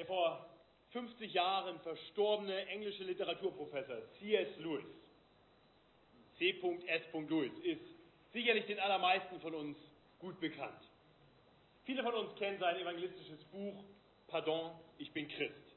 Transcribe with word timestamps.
Der 0.00 0.06
vor 0.06 0.46
50 0.92 1.30
Jahren 1.34 1.78
verstorbene 1.80 2.66
englische 2.68 3.04
Literaturprofessor 3.04 3.98
C.S. 4.18 4.48
Lewis, 4.56 4.86
C.S. 6.38 7.02
Lewis, 7.12 7.52
ist 7.64 7.82
sicherlich 8.32 8.64
den 8.64 8.80
allermeisten 8.80 9.38
von 9.40 9.54
uns 9.54 9.76
gut 10.18 10.40
bekannt. 10.40 10.80
Viele 11.84 12.02
von 12.02 12.14
uns 12.14 12.34
kennen 12.36 12.58
sein 12.58 12.76
evangelistisches 12.76 13.44
Buch 13.52 13.84
Pardon, 14.26 14.72
ich 14.96 15.12
bin 15.12 15.28
Christ. 15.28 15.76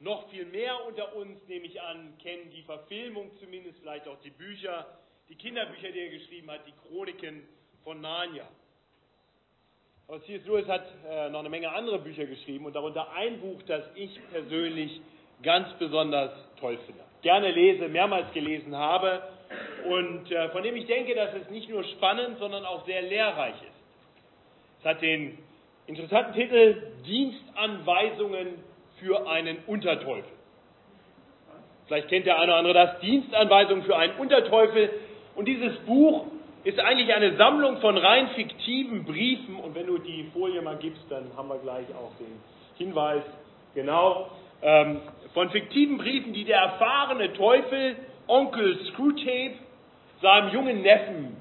Noch 0.00 0.28
viel 0.30 0.46
mehr 0.46 0.84
unter 0.84 1.14
uns, 1.14 1.46
nehme 1.46 1.66
ich 1.66 1.80
an, 1.80 2.18
kennen 2.18 2.50
die 2.50 2.64
Verfilmung 2.64 3.30
zumindest, 3.38 3.78
vielleicht 3.78 4.08
auch 4.08 4.20
die 4.22 4.30
Bücher, 4.30 4.98
die 5.28 5.36
Kinderbücher, 5.36 5.92
die 5.92 6.00
er 6.00 6.10
geschrieben 6.10 6.50
hat, 6.50 6.66
die 6.66 6.74
Chroniken 6.88 7.46
von 7.84 8.00
Narnia. 8.00 8.48
Aber 10.12 10.22
C.S. 10.24 10.44
Lewis 10.44 10.68
hat 10.68 10.84
äh, 11.10 11.30
noch 11.30 11.38
eine 11.38 11.48
Menge 11.48 11.72
andere 11.72 11.98
Bücher 11.98 12.26
geschrieben 12.26 12.66
und 12.66 12.76
darunter 12.76 13.14
ein 13.14 13.40
Buch, 13.40 13.62
das 13.66 13.82
ich 13.94 14.10
persönlich 14.30 15.00
ganz 15.42 15.72
besonders 15.78 16.32
toll 16.60 16.78
finde. 16.84 17.00
Gerne 17.22 17.50
lese, 17.50 17.88
mehrmals 17.88 18.30
gelesen 18.34 18.76
habe 18.76 19.22
und 19.88 20.30
äh, 20.30 20.50
von 20.50 20.64
dem 20.64 20.76
ich 20.76 20.84
denke, 20.84 21.14
dass 21.14 21.32
es 21.32 21.48
nicht 21.48 21.70
nur 21.70 21.82
spannend, 21.84 22.38
sondern 22.38 22.66
auch 22.66 22.84
sehr 22.84 23.00
lehrreich 23.00 23.54
ist. 23.54 24.80
Es 24.80 24.84
hat 24.84 25.00
den 25.00 25.38
interessanten 25.86 26.34
Titel 26.34 26.82
Dienstanweisungen 27.06 28.48
für 28.98 29.26
einen 29.26 29.64
Unterteufel. 29.66 30.30
Vielleicht 31.86 32.08
kennt 32.08 32.26
der 32.26 32.38
eine 32.38 32.52
oder 32.52 32.58
andere 32.58 32.74
das, 32.74 33.00
Dienstanweisungen 33.00 33.84
für 33.84 33.96
einen 33.96 34.18
Unterteufel. 34.18 34.90
Und 35.36 35.48
dieses 35.48 35.74
Buch 35.86 36.26
ist 36.64 36.78
eigentlich 36.78 37.12
eine 37.12 37.36
Sammlung 37.36 37.78
von 37.78 37.96
rein 37.96 38.28
fiktiven 38.30 39.04
Briefen. 39.04 39.56
Und 39.56 39.74
wenn 39.74 39.86
du 39.86 39.98
die 39.98 40.30
Folie 40.32 40.62
mal 40.62 40.76
gibst, 40.76 41.02
dann 41.10 41.30
haben 41.36 41.48
wir 41.48 41.58
gleich 41.58 41.86
auch 41.94 42.12
den 42.18 42.40
Hinweis. 42.78 43.22
Genau. 43.74 44.30
Ähm, 44.62 45.00
von 45.34 45.50
fiktiven 45.50 45.98
Briefen, 45.98 46.32
die 46.32 46.44
der 46.44 46.58
erfahrene 46.58 47.32
Teufel, 47.32 47.96
Onkel 48.28 48.78
Screwtape, 48.86 49.54
seinem 50.20 50.52
jungen 50.52 50.82
Neffen 50.82 51.36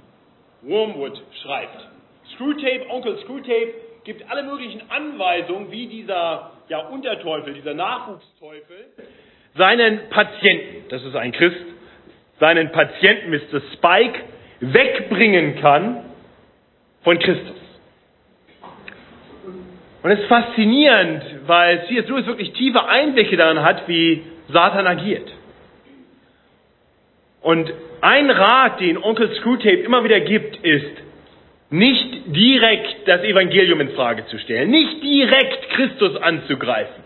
Wormwood 0.64 1.22
schreibt. 1.44 1.88
Screwtape, 2.36 2.90
Onkel 2.90 3.18
Screwtape, 3.20 3.74
gibt 4.04 4.30
alle 4.30 4.44
möglichen 4.44 4.82
Anweisungen, 4.90 5.72
wie 5.72 5.88
dieser 5.88 6.52
ja, 6.70 6.88
Unterteufel, 6.88 7.54
dieser 7.54 7.74
Nachwuchsteufel, 7.74 8.88
seinen 9.56 10.10
Patienten, 10.10 10.88
das 10.90 11.04
ist 11.04 11.16
ein 11.16 11.32
Christ, 11.34 11.66
seinen 12.40 12.72
Patienten 12.72 13.32
Mr. 13.32 13.62
Spike 13.74 14.24
wegbringen 14.62 15.60
kann 15.60 16.06
von 17.04 17.20
Christus. 17.20 17.58
Und 20.04 20.12
es 20.12 20.20
ist 20.20 20.28
faszinierend, 20.28 21.24
weil 21.46 21.86
C.S. 21.88 22.08
Lewis 22.08 22.26
wirklich 22.26 22.54
tiefe 22.54 22.88
Einblicke 22.88 23.38
darin 23.38 23.62
hat, 23.62 23.88
wie 23.88 24.24
Satan 24.50 24.88
agiert. 24.88 25.30
Und 27.42 27.72
ein 28.02 28.30
Rat, 28.30 28.80
den 28.80 28.98
Onkel 28.98 29.34
Screwtape 29.36 29.82
immer 29.82 30.04
wieder 30.04 30.20
gibt, 30.22 30.58
ist, 30.58 31.02
nicht 31.72 32.26
direkt 32.28 33.08
das 33.08 33.22
Evangelium 33.24 33.80
in 33.80 33.92
Frage 33.92 34.26
zu 34.28 34.38
stellen, 34.40 34.70
nicht 34.70 35.02
direkt 35.02 35.70
Christus 35.70 36.18
anzugreifen. 36.18 37.04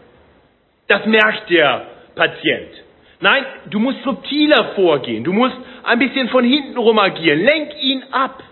Das 0.87 1.05
merkt 1.05 1.49
der 1.49 1.85
Patient. 2.15 2.84
Nein, 3.25 3.43
du 3.71 3.79
musst 3.79 4.03
subtiler 4.03 4.73
vorgehen. 4.75 5.23
Du 5.23 5.33
musst 5.33 5.55
ein 5.83 5.97
bisschen 5.97 6.29
von 6.29 6.43
hinten 6.43 6.77
rum 6.77 6.99
agieren. 6.99 7.39
Lenk 7.39 7.71
ihn 7.81 8.03
ab. 8.11 8.43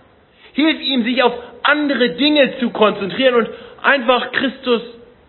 Hilf 0.53 0.81
ihm, 0.81 1.03
sich 1.03 1.21
auf 1.21 1.31
andere 1.61 2.15
Dinge 2.15 2.57
zu 2.57 2.71
konzentrieren 2.71 3.35
und 3.35 3.49
einfach 3.83 4.31
Christus 4.31 4.81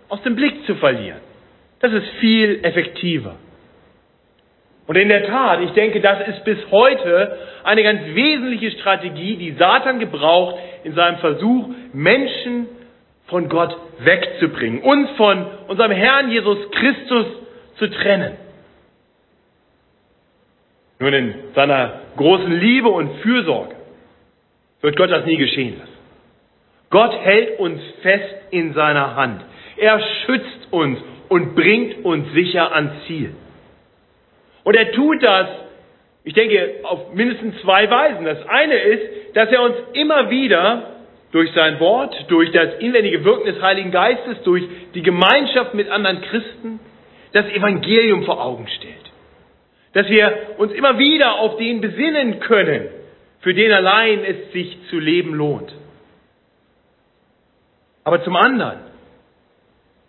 aus 0.09 0.23
dem 0.23 0.35
Blick 0.35 0.65
zu 0.65 0.77
verlieren. 0.77 1.19
Das 1.81 1.93
ist 1.93 2.09
viel 2.21 2.61
effektiver. 2.63 3.35
Und 4.87 4.97
in 4.97 5.11
der 5.11 5.27
Tat, 5.27 5.61
ich 5.61 5.73
denke, 5.73 6.01
das 6.01 6.27
ist 6.27 6.43
bis 6.47 6.59
heute 6.71 7.37
eine 7.65 7.83
ganz 7.83 8.01
wesentliche 8.15 8.71
Strategie, 8.79 9.37
die 9.37 9.53
Satan 9.59 9.99
gebraucht 9.99 10.57
in 10.85 10.95
seinem 10.95 11.19
Versuch, 11.19 11.69
Menschen 11.93 12.67
von 13.27 13.51
Gott 13.51 13.77
wegzubringen, 13.99 14.81
uns 14.81 15.11
von 15.19 15.45
unserem 15.69 15.93
Herrn 15.93 16.31
Jesus 16.31 16.71
Christus 16.71 17.27
zu 17.77 17.91
trennen. 17.91 18.39
Nun 20.99 21.13
in 21.13 21.35
seiner 21.55 22.01
großen 22.17 22.53
Liebe 22.53 22.89
und 22.89 23.17
Fürsorge 23.21 23.75
wird 24.81 24.97
Gott 24.97 25.11
das 25.11 25.25
nie 25.27 25.37
geschehen 25.37 25.79
lassen. 25.79 25.93
Gott 26.91 27.13
hält 27.13 27.59
uns 27.59 27.81
fest 28.03 28.35
in 28.51 28.73
seiner 28.75 29.17
Hand. 29.17 29.43
Er 29.77 30.01
schützt 30.01 30.69
uns 30.71 30.99
und 31.29 31.55
bringt 31.57 32.05
uns 32.05 32.33
sicher 32.33 32.73
ans 32.73 32.93
Ziel. 33.07 33.35
Und 34.63 34.77
er 34.77 34.93
tut 34.93 35.23
das, 35.23 35.49
ich 36.23 36.35
denke, 36.35 36.77
auf 36.85 37.13
mindestens 37.13 37.61
zwei 37.63 37.91
Weisen. 37.91 38.25
Das 38.25 38.47
eine 38.47 38.75
ist, 38.75 39.37
dass 39.37 39.51
er 39.51 39.63
uns 39.63 39.77
immer 39.95 40.31
wieder 40.31 40.91
durch 41.33 41.51
sein 41.53 41.81
Wort, 41.81 42.15
durch 42.29 42.53
das 42.53 42.79
inwendige 42.79 43.25
Wirken 43.25 43.47
des 43.47 43.61
Heiligen 43.61 43.91
Geistes, 43.91 44.41
durch 44.45 44.63
die 44.95 45.03
Gemeinschaft 45.03 45.75
mit 45.75 45.91
anderen 45.91 46.21
Christen 46.23 46.79
das 47.33 47.47
Evangelium 47.47 48.23
vor 48.25 48.41
Augen 48.41 48.69
stellt. 48.69 49.14
Dass 49.95 50.09
wir 50.09 50.57
uns 50.59 50.73
immer 50.73 50.99
wieder 50.99 51.37
auf 51.37 51.57
den 51.57 51.81
besinnen 51.81 52.41
können, 52.41 52.89
für 53.41 53.55
den 53.55 53.73
allein 53.73 54.25
es 54.25 54.53
sich 54.53 54.77
zu 54.91 54.99
leben 54.99 55.35
lohnt. 55.35 55.73
Aber 58.05 58.23
zum 58.23 58.37
anderen 58.37 58.81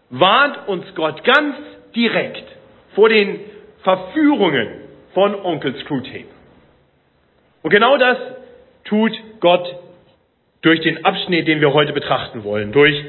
warnt 0.09 0.67
uns 0.67 0.85
Gott 0.95 1.23
ganz 1.23 1.55
direkt 1.95 2.43
vor 2.93 3.09
den 3.09 3.39
Verführungen 3.83 4.67
von 5.13 5.35
Onkel 5.35 5.75
Screwtape. 5.81 6.25
Und 7.61 7.69
genau 7.71 7.97
das 7.97 8.17
tut 8.83 9.13
Gott 9.39 9.67
durch 10.61 10.81
den 10.81 11.05
Abschnitt, 11.05 11.47
den 11.47 11.61
wir 11.61 11.73
heute 11.73 11.93
betrachten 11.93 12.43
wollen, 12.43 12.71
durch 12.71 13.03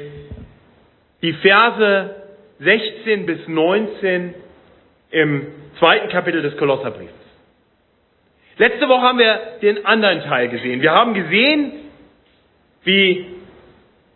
die 1.21 1.33
Verse 1.33 2.15
16 2.59 3.25
bis 3.25 3.47
19 3.47 4.33
im 5.11 5.47
zweiten 5.79 6.09
Kapitel 6.09 6.41
des 6.41 6.57
Kolosserbriefs. 6.57 7.13
Letzte 8.57 8.89
Woche 8.89 9.01
haben 9.01 9.19
wir 9.19 9.39
den 9.61 9.85
anderen 9.85 10.21
Teil 10.23 10.49
gesehen. 10.49 10.81
Wir 10.81 10.91
haben 10.91 11.13
gesehen, 11.13 11.73
wie 12.83 13.25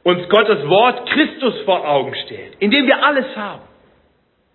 uns 0.04 0.28
Gottes 0.30 0.68
Wort 0.68 1.10
Christus 1.10 1.62
vor 1.62 1.88
Augen 1.88 2.16
stellt, 2.26 2.56
in 2.60 2.72
dem 2.72 2.88
wir 2.88 3.04
alles 3.04 3.26
haben. 3.36 3.62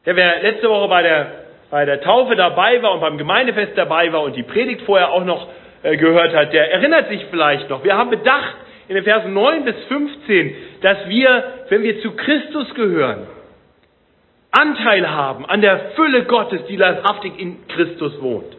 Ja, 0.04 0.16
wer 0.16 0.42
letzte 0.42 0.68
Woche 0.68 0.88
bei 0.88 1.02
der 1.02 1.46
bei 1.70 1.84
der 1.84 2.00
Taufe 2.00 2.36
dabei 2.36 2.80
war 2.82 2.92
und 2.94 3.00
beim 3.00 3.18
Gemeindefest 3.18 3.72
dabei 3.76 4.12
war 4.12 4.22
und 4.22 4.36
die 4.36 4.42
Predigt 4.42 4.82
vorher 4.82 5.10
auch 5.10 5.24
noch 5.24 5.48
äh, 5.82 5.96
gehört 5.96 6.34
hat, 6.34 6.52
der 6.52 6.72
erinnert 6.72 7.08
sich 7.08 7.24
vielleicht 7.30 7.68
noch. 7.68 7.82
Wir 7.82 7.96
haben 7.96 8.10
bedacht 8.10 8.54
in 8.88 8.94
den 8.94 9.04
Versen 9.04 9.34
9 9.34 9.64
bis 9.64 9.74
15, 9.88 10.54
dass 10.82 11.08
wir, 11.08 11.44
wenn 11.68 11.82
wir 11.82 12.00
zu 12.02 12.12
Christus 12.12 12.72
gehören, 12.74 13.26
Anteil 14.50 15.10
haben 15.10 15.44
an 15.46 15.60
der 15.60 15.92
Fülle 15.96 16.24
Gottes, 16.24 16.60
die 16.68 16.76
leibhaftig 16.76 17.32
in 17.38 17.66
Christus 17.68 18.20
wohnt. 18.20 18.56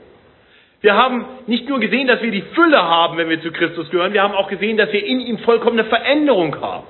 Wir 0.81 0.95
haben 0.95 1.25
nicht 1.47 1.67
nur 1.67 1.79
gesehen, 1.79 2.07
dass 2.07 2.21
wir 2.21 2.31
die 2.31 2.43
Fülle 2.53 2.81
haben, 2.81 3.17
wenn 3.17 3.29
wir 3.29 3.41
zu 3.41 3.51
Christus 3.51 3.89
gehören, 3.89 4.13
wir 4.13 4.21
haben 4.21 4.35
auch 4.35 4.47
gesehen, 4.47 4.77
dass 4.77 4.91
wir 4.91 5.03
in 5.03 5.19
ihm 5.19 5.39
vollkommene 5.39 5.85
Veränderung 5.85 6.59
haben. 6.61 6.85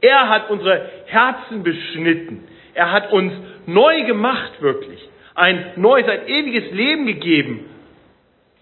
Er 0.00 0.28
hat 0.28 0.50
unsere 0.50 0.90
Herzen 1.06 1.62
beschnitten. 1.62 2.44
Er 2.74 2.92
hat 2.92 3.12
uns 3.12 3.32
neu 3.66 4.02
gemacht, 4.04 4.60
wirklich 4.60 5.08
ein 5.34 5.72
neues, 5.76 6.08
ein 6.08 6.26
ewiges 6.26 6.72
Leben 6.72 7.06
gegeben, 7.06 7.70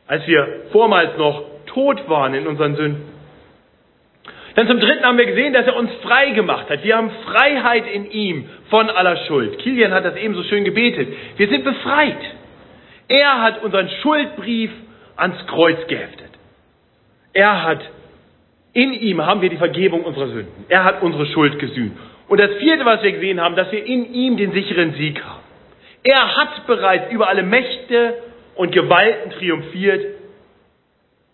als 0.06 0.26
wir 0.26 0.62
vormals 0.72 1.16
noch 1.16 1.44
tot 1.66 2.08
waren 2.08 2.34
in 2.34 2.46
unseren 2.46 2.76
Sünden. 2.76 3.20
Dann 4.54 4.66
zum 4.66 4.80
Dritten 4.80 5.04
haben 5.04 5.16
wir 5.16 5.26
gesehen, 5.26 5.52
dass 5.52 5.66
er 5.66 5.76
uns 5.76 5.90
frei 6.02 6.30
gemacht 6.30 6.68
hat. 6.68 6.82
Wir 6.82 6.96
haben 6.96 7.10
Freiheit 7.24 7.86
in 7.86 8.10
ihm 8.10 8.48
von 8.70 8.88
aller 8.88 9.16
Schuld. 9.26 9.58
Kilian 9.58 9.92
hat 9.92 10.04
das 10.04 10.16
eben 10.16 10.34
so 10.34 10.42
schön 10.44 10.64
gebetet. 10.64 11.08
Wir 11.36 11.48
sind 11.48 11.64
befreit. 11.64 12.16
Er 13.08 13.42
hat 13.42 13.62
unseren 13.62 13.88
Schuldbrief 14.02 14.70
ans 15.16 15.46
Kreuz 15.48 15.86
geheftet. 15.88 16.30
Er 17.32 17.62
hat, 17.64 17.80
in 18.72 18.92
ihm 18.92 19.24
haben 19.24 19.42
wir 19.42 19.50
die 19.50 19.56
Vergebung 19.56 20.04
unserer 20.04 20.28
Sünden. 20.28 20.64
Er 20.68 20.84
hat 20.84 21.02
unsere 21.02 21.26
Schuld 21.26 21.58
gesühnt. 21.58 21.96
Und 22.28 22.38
das 22.38 22.52
vierte, 22.58 22.84
was 22.84 23.02
wir 23.02 23.12
gesehen 23.12 23.40
haben, 23.40 23.56
dass 23.56 23.70
wir 23.72 23.84
in 23.84 24.14
ihm 24.14 24.36
den 24.36 24.52
sicheren 24.52 24.94
Sieg 24.94 25.22
haben. 25.22 25.42
Er 26.04 26.36
hat 26.36 26.66
bereits 26.66 27.12
über 27.12 27.28
alle 27.28 27.42
Mächte 27.42 28.14
und 28.54 28.72
Gewalten 28.72 29.32
triumphiert. 29.32 30.06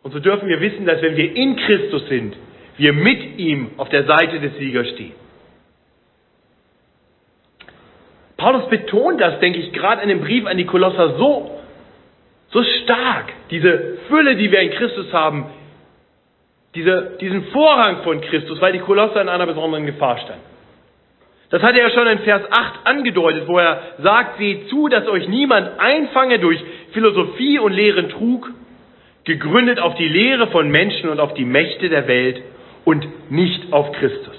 Und 0.02 0.12
so 0.12 0.20
dürfen 0.20 0.48
wir 0.48 0.60
wissen, 0.60 0.86
dass 0.86 1.02
wenn 1.02 1.16
wir 1.16 1.36
in 1.36 1.56
Christus 1.56 2.08
sind, 2.08 2.36
wir 2.78 2.92
mit 2.92 3.38
ihm 3.38 3.72
auf 3.76 3.88
der 3.90 4.04
Seite 4.04 4.40
des 4.40 4.56
Siegers 4.56 4.88
stehen. 4.90 5.25
Paulus 8.36 8.68
betont 8.68 9.20
das, 9.20 9.40
denke 9.40 9.58
ich, 9.58 9.72
gerade 9.72 10.02
in 10.02 10.08
dem 10.08 10.20
Brief 10.20 10.46
an 10.46 10.56
die 10.56 10.66
Kolosser 10.66 11.16
so, 11.16 11.58
so 12.50 12.62
stark. 12.62 13.32
Diese 13.50 13.98
Fülle, 14.08 14.36
die 14.36 14.50
wir 14.50 14.60
in 14.60 14.70
Christus 14.70 15.12
haben, 15.12 15.46
diese, 16.74 17.16
diesen 17.20 17.44
Vorrang 17.46 18.02
von 18.02 18.20
Christus, 18.20 18.60
weil 18.60 18.72
die 18.72 18.80
Kolosser 18.80 19.22
in 19.22 19.28
einer 19.28 19.46
besonderen 19.46 19.86
Gefahr 19.86 20.18
standen. 20.18 20.44
Das 21.48 21.62
hat 21.62 21.76
er 21.76 21.88
ja 21.88 21.90
schon 21.90 22.06
in 22.08 22.18
Vers 22.20 22.42
8 22.50 22.86
angedeutet, 22.86 23.46
wo 23.46 23.58
er 23.58 23.80
sagt, 23.98 24.38
seht 24.38 24.68
zu, 24.68 24.88
dass 24.88 25.06
euch 25.06 25.28
niemand 25.28 25.78
einfange 25.78 26.38
durch 26.38 26.62
Philosophie 26.92 27.58
und 27.58 27.72
leeren 27.72 28.08
Trug, 28.08 28.50
gegründet 29.24 29.80
auf 29.80 29.94
die 29.94 30.08
Lehre 30.08 30.48
von 30.48 30.70
Menschen 30.70 31.08
und 31.08 31.20
auf 31.20 31.34
die 31.34 31.44
Mächte 31.44 31.88
der 31.88 32.06
Welt 32.08 32.42
und 32.84 33.06
nicht 33.30 33.72
auf 33.72 33.92
Christus. 33.92 34.36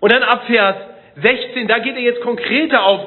Und 0.00 0.12
dann 0.12 0.22
ab 0.22 0.44
Vers 0.46 0.76
16, 1.16 1.68
da 1.68 1.78
geht 1.78 1.94
er 1.94 2.02
jetzt 2.02 2.20
konkreter 2.22 2.84
auf 2.84 3.00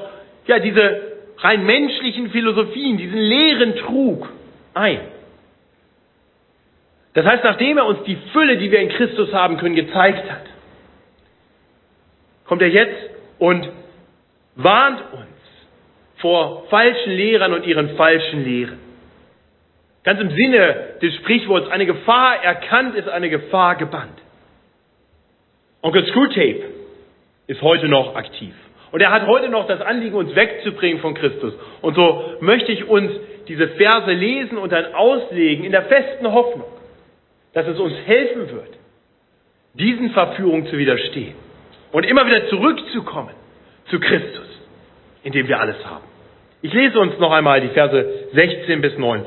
ja, 0.47 0.59
diese 0.59 1.01
rein 1.39 1.65
menschlichen 1.65 2.31
Philosophien, 2.31 2.97
diesen 2.97 3.17
leeren 3.17 3.75
Trug 3.75 4.29
ein. 4.73 5.01
Das 7.13 7.25
heißt, 7.25 7.43
nachdem 7.43 7.77
er 7.77 7.85
uns 7.85 8.03
die 8.03 8.17
Fülle, 8.31 8.57
die 8.57 8.71
wir 8.71 8.79
in 8.79 8.89
Christus 8.89 9.33
haben 9.33 9.57
können, 9.57 9.75
gezeigt 9.75 10.29
hat, 10.29 10.43
kommt 12.45 12.61
er 12.61 12.69
jetzt 12.69 13.09
und 13.39 13.69
warnt 14.55 15.01
uns 15.13 15.27
vor 16.17 16.67
falschen 16.69 17.11
Lehrern 17.11 17.53
und 17.53 17.65
ihren 17.65 17.95
falschen 17.95 18.43
Lehren. 18.43 18.79
Ganz 20.03 20.21
im 20.21 20.29
Sinne 20.31 20.95
des 21.01 21.13
Sprichworts, 21.15 21.69
eine 21.69 21.85
Gefahr 21.85 22.43
erkannt 22.43 22.95
ist 22.95 23.09
eine 23.09 23.29
Gefahr 23.29 23.75
gebannt. 23.75 24.19
Onkel 25.81 26.07
Screwtape 26.07 26.63
ist 27.47 27.61
heute 27.61 27.87
noch 27.87 28.15
aktiv. 28.15 28.53
Und 28.91 29.01
er 29.01 29.11
hat 29.11 29.27
heute 29.27 29.49
noch 29.49 29.67
das 29.67 29.81
Anliegen, 29.81 30.15
uns 30.15 30.35
wegzubringen 30.35 31.01
von 31.01 31.13
Christus. 31.13 31.53
Und 31.81 31.95
so 31.95 32.37
möchte 32.39 32.71
ich 32.71 32.87
uns 32.87 33.11
diese 33.47 33.67
Verse 33.69 34.11
lesen 34.11 34.57
und 34.57 34.71
dann 34.71 34.93
auslegen 34.93 35.65
in 35.65 35.71
der 35.71 35.83
festen 35.83 36.31
Hoffnung, 36.31 36.67
dass 37.53 37.67
es 37.67 37.79
uns 37.79 37.93
helfen 38.05 38.51
wird, 38.51 38.77
diesen 39.73 40.11
Verführungen 40.11 40.67
zu 40.67 40.77
widerstehen 40.77 41.35
und 41.91 42.05
immer 42.05 42.25
wieder 42.25 42.47
zurückzukommen 42.47 43.33
zu 43.89 43.99
Christus, 43.99 44.47
in 45.23 45.31
dem 45.33 45.47
wir 45.47 45.59
alles 45.59 45.83
haben. 45.85 46.03
Ich 46.61 46.73
lese 46.73 46.99
uns 46.99 47.17
noch 47.19 47.31
einmal 47.31 47.61
die 47.61 47.69
Verse 47.69 48.29
16 48.33 48.81
bis 48.81 48.97
19. 48.97 49.25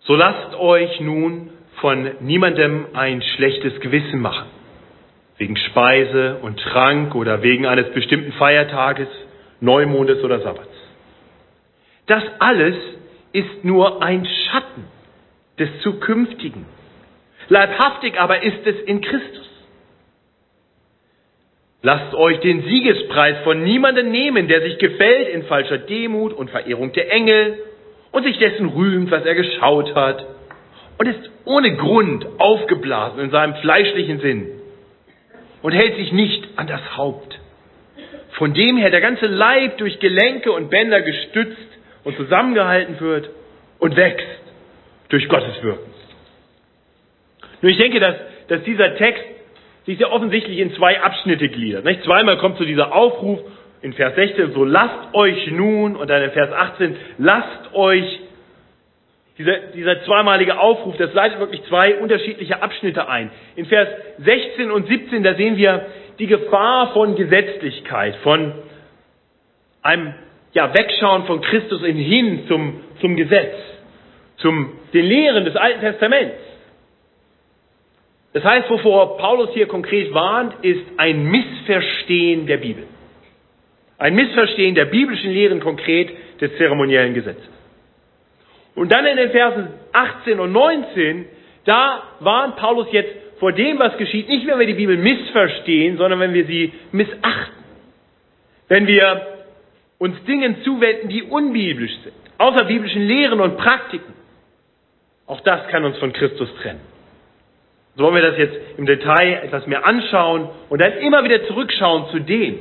So 0.00 0.14
lasst 0.16 0.54
euch 0.56 1.00
nun 1.00 1.50
von 1.80 2.10
niemandem 2.20 2.86
ein 2.92 3.22
schlechtes 3.22 3.80
Gewissen 3.80 4.20
machen, 4.20 4.48
wegen 5.38 5.56
Speise 5.56 6.38
und 6.42 6.58
Trank 6.60 7.14
oder 7.14 7.42
wegen 7.42 7.66
eines 7.66 7.90
bestimmten 7.92 8.32
Feiertages, 8.32 9.08
Neumondes 9.60 10.22
oder 10.22 10.40
Sabbats. 10.40 10.68
Das 12.06 12.22
alles 12.38 12.76
ist 13.32 13.64
nur 13.64 14.02
ein 14.02 14.26
Schatten 14.26 14.84
des 15.58 15.68
Zukünftigen. 15.82 16.66
Leibhaftig 17.48 18.18
aber 18.18 18.42
ist 18.42 18.66
es 18.66 18.80
in 18.82 19.00
Christus. 19.00 19.48
Lasst 21.82 22.14
euch 22.14 22.40
den 22.40 22.62
Siegespreis 22.62 23.38
von 23.42 23.62
niemandem 23.62 24.10
nehmen, 24.10 24.48
der 24.48 24.60
sich 24.60 24.78
gefällt 24.78 25.28
in 25.28 25.44
falscher 25.44 25.78
Demut 25.78 26.34
und 26.34 26.50
Verehrung 26.50 26.92
der 26.92 27.10
Engel 27.10 27.58
und 28.12 28.24
sich 28.24 28.38
dessen 28.38 28.68
rühmt, 28.68 29.10
was 29.10 29.24
er 29.24 29.34
geschaut 29.34 29.94
hat 29.94 30.26
und 30.98 31.06
ist 31.06 31.29
ohne 31.44 31.76
Grund 31.76 32.26
aufgeblasen 32.38 33.20
in 33.20 33.30
seinem 33.30 33.54
fleischlichen 33.56 34.20
Sinn 34.20 34.48
und 35.62 35.72
hält 35.72 35.96
sich 35.96 36.12
nicht 36.12 36.48
an 36.56 36.66
das 36.66 36.96
Haupt, 36.96 37.38
von 38.32 38.54
dem 38.54 38.76
her 38.76 38.90
der 38.90 39.00
ganze 39.00 39.26
Leib 39.26 39.78
durch 39.78 39.98
Gelenke 40.00 40.52
und 40.52 40.70
Bänder 40.70 41.02
gestützt 41.02 41.78
und 42.04 42.16
zusammengehalten 42.16 43.00
wird 43.00 43.30
und 43.78 43.96
wächst 43.96 44.26
durch 45.08 45.28
Gottes 45.28 45.62
Wirken. 45.62 45.90
Nur 47.62 47.70
ich 47.70 47.78
denke, 47.78 48.00
dass, 48.00 48.16
dass 48.48 48.62
dieser 48.62 48.96
Text 48.96 49.24
sich 49.86 49.98
sehr 49.98 50.12
offensichtlich 50.12 50.58
in 50.58 50.72
zwei 50.74 51.00
Abschnitte 51.00 51.48
gliedert. 51.48 51.84
Nicht? 51.84 52.04
Zweimal 52.04 52.38
kommt 52.38 52.58
so 52.58 52.64
dieser 52.64 52.94
Aufruf 52.94 53.40
in 53.82 53.92
Vers 53.92 54.14
16, 54.14 54.52
so 54.52 54.64
lasst 54.64 55.14
euch 55.14 55.50
nun, 55.50 55.96
und 55.96 56.08
dann 56.08 56.22
in 56.22 56.30
Vers 56.32 56.52
18, 56.52 56.96
lasst 57.18 57.74
euch, 57.74 58.20
dieser, 59.40 59.58
dieser 59.74 60.04
zweimalige 60.04 60.58
Aufruf, 60.58 60.96
das 60.98 61.14
leitet 61.14 61.40
wirklich 61.40 61.62
zwei 61.64 61.94
unterschiedliche 61.96 62.62
Abschnitte 62.62 63.08
ein. 63.08 63.30
In 63.56 63.64
Vers 63.64 63.88
16 64.18 64.70
und 64.70 64.86
17, 64.86 65.22
da 65.22 65.34
sehen 65.34 65.56
wir 65.56 65.86
die 66.18 66.26
Gefahr 66.26 66.92
von 66.92 67.16
Gesetzlichkeit, 67.16 68.16
von 68.16 68.52
einem 69.80 70.14
ja, 70.52 70.74
Wegschauen 70.74 71.24
von 71.24 71.40
Christus 71.40 71.80
hin 71.80 72.44
zum, 72.48 72.80
zum 73.00 73.16
Gesetz, 73.16 73.54
zum 74.36 74.72
den 74.92 75.06
Lehren 75.06 75.46
des 75.46 75.56
Alten 75.56 75.80
Testaments. 75.80 76.34
Das 78.34 78.44
heißt, 78.44 78.68
wovor 78.68 79.16
Paulus 79.16 79.50
hier 79.54 79.68
konkret 79.68 80.12
warnt, 80.12 80.62
ist 80.62 80.84
ein 80.98 81.24
Missverstehen 81.30 82.46
der 82.46 82.58
Bibel. 82.58 82.84
Ein 83.96 84.14
Missverstehen 84.14 84.74
der 84.74 84.84
biblischen 84.84 85.30
Lehren 85.30 85.60
konkret 85.60 86.10
des 86.42 86.54
zeremoniellen 86.58 87.14
Gesetzes. 87.14 87.59
Und 88.80 88.90
dann 88.90 89.04
in 89.04 89.18
den 89.18 89.30
Versen 89.30 89.68
18 89.92 90.40
und 90.40 90.52
19, 90.52 91.26
da 91.66 92.02
warnt 92.20 92.56
Paulus 92.56 92.86
jetzt 92.92 93.12
vor 93.38 93.52
dem, 93.52 93.78
was 93.78 93.94
geschieht, 93.98 94.26
nicht 94.26 94.46
wenn 94.46 94.58
wir 94.58 94.66
die 94.66 94.72
Bibel 94.72 94.96
missverstehen, 94.96 95.98
sondern 95.98 96.18
wenn 96.18 96.32
wir 96.32 96.46
sie 96.46 96.72
missachten. 96.90 97.62
Wenn 98.68 98.86
wir 98.86 99.44
uns 99.98 100.24
Dingen 100.24 100.62
zuwenden, 100.62 101.10
die 101.10 101.24
unbiblisch 101.24 101.92
sind, 102.02 102.14
außerbiblischen 102.38 103.02
Lehren 103.02 103.40
und 103.40 103.58
Praktiken. 103.58 104.14
Auch 105.26 105.42
das 105.42 105.68
kann 105.68 105.84
uns 105.84 105.98
von 105.98 106.14
Christus 106.14 106.48
trennen. 106.62 106.80
So 107.96 108.04
wollen 108.04 108.14
wir 108.14 108.22
das 108.22 108.38
jetzt 108.38 108.56
im 108.78 108.86
Detail 108.86 109.42
etwas 109.44 109.66
mehr 109.66 109.84
anschauen 109.84 110.48
und 110.70 110.80
dann 110.80 110.94
immer 111.00 111.22
wieder 111.22 111.46
zurückschauen 111.48 112.08
zu 112.12 112.20
dem, 112.20 112.60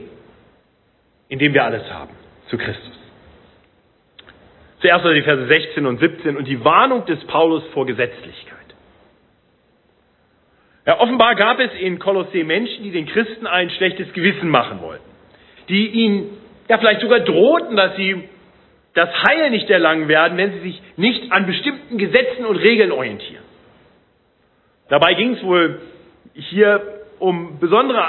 in 1.29 1.39
dem 1.39 1.53
wir 1.53 1.63
alles 1.63 1.89
haben, 1.89 2.11
zu 2.49 2.57
Christus. 2.57 2.98
Zuerst 4.81 5.05
also 5.05 5.13
die 5.13 5.21
Verse 5.21 5.45
16 5.45 5.85
und 5.85 5.99
17 5.99 6.37
und 6.37 6.47
die 6.47 6.63
Warnung 6.63 7.05
des 7.05 7.23
Paulus 7.25 7.63
vor 7.73 7.85
Gesetzlichkeit. 7.85 8.57
Ja, 10.85 10.99
offenbar 10.99 11.35
gab 11.35 11.59
es 11.59 11.71
in 11.79 11.99
Kolossee 11.99 12.43
Menschen, 12.43 12.83
die 12.83 12.91
den 12.91 13.05
Christen 13.05 13.45
ein 13.45 13.69
schlechtes 13.71 14.11
Gewissen 14.13 14.49
machen 14.49 14.81
wollten, 14.81 15.03
die 15.67 15.87
ihnen 15.87 16.37
ja 16.69 16.77
vielleicht 16.77 17.01
sogar 17.01 17.19
drohten, 17.19 17.75
dass 17.75 17.95
sie 17.95 18.23
das 18.93 19.09
Heil 19.27 19.51
nicht 19.51 19.69
erlangen 19.69 20.07
werden, 20.07 20.37
wenn 20.37 20.53
sie 20.53 20.59
sich 20.61 20.81
nicht 20.97 21.31
an 21.31 21.45
bestimmten 21.45 21.97
Gesetzen 21.97 22.45
und 22.45 22.55
Regeln 22.55 22.91
orientieren. 22.91 23.43
Dabei 24.87 25.13
ging 25.13 25.33
es 25.33 25.43
wohl 25.43 25.79
hier 26.33 26.81
um 27.19 27.59
besondere 27.59 28.01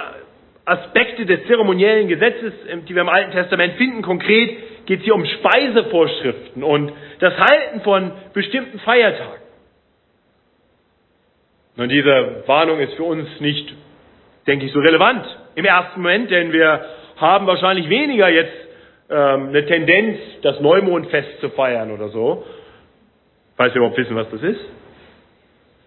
Aspekte 0.65 1.27
des 1.27 1.47
zeremoniellen 1.47 2.09
Gesetzes, 2.09 2.53
ähm, 2.69 2.85
die 2.85 2.95
wir 2.95 3.03
im 3.03 3.09
Alten 3.09 3.33
Testament 3.33 3.75
finden. 3.75 4.03
Konkret 4.03 4.57
geht 4.91 4.99
es 4.99 5.05
hier 5.05 5.15
um 5.15 5.25
Speisevorschriften 5.25 6.65
und 6.65 6.93
das 7.21 7.33
Halten 7.39 7.81
von 7.83 8.11
bestimmten 8.33 8.81
Feiertagen. 8.81 9.41
Und 11.77 11.91
diese 11.91 12.43
Warnung 12.47 12.81
ist 12.81 12.95
für 12.95 13.05
uns 13.05 13.29
nicht, 13.39 13.73
denke 14.49 14.67
ich, 14.67 14.73
so 14.73 14.81
relevant 14.81 15.25
im 15.55 15.65
ersten 15.65 16.03
Moment, 16.03 16.33
denn 16.33 16.53
wir 16.53 16.85
haben 17.19 17.47
wahrscheinlich 17.47 17.89
weniger 17.89 18.31
jetzt 18.31 18.53
ähm, 19.11 19.51
eine 19.51 19.65
Tendenz, 19.65 20.19
das 20.43 20.59
Neumondfest 20.59 21.39
zu 21.41 21.51
feiern 21.51 21.93
oder 21.93 22.09
so. 22.09 22.45
Falls 23.57 23.73
wir 23.73 23.83
überhaupt 23.83 23.97
wissen, 23.97 24.17
was 24.17 24.29
das 24.31 24.43
ist. 24.43 24.61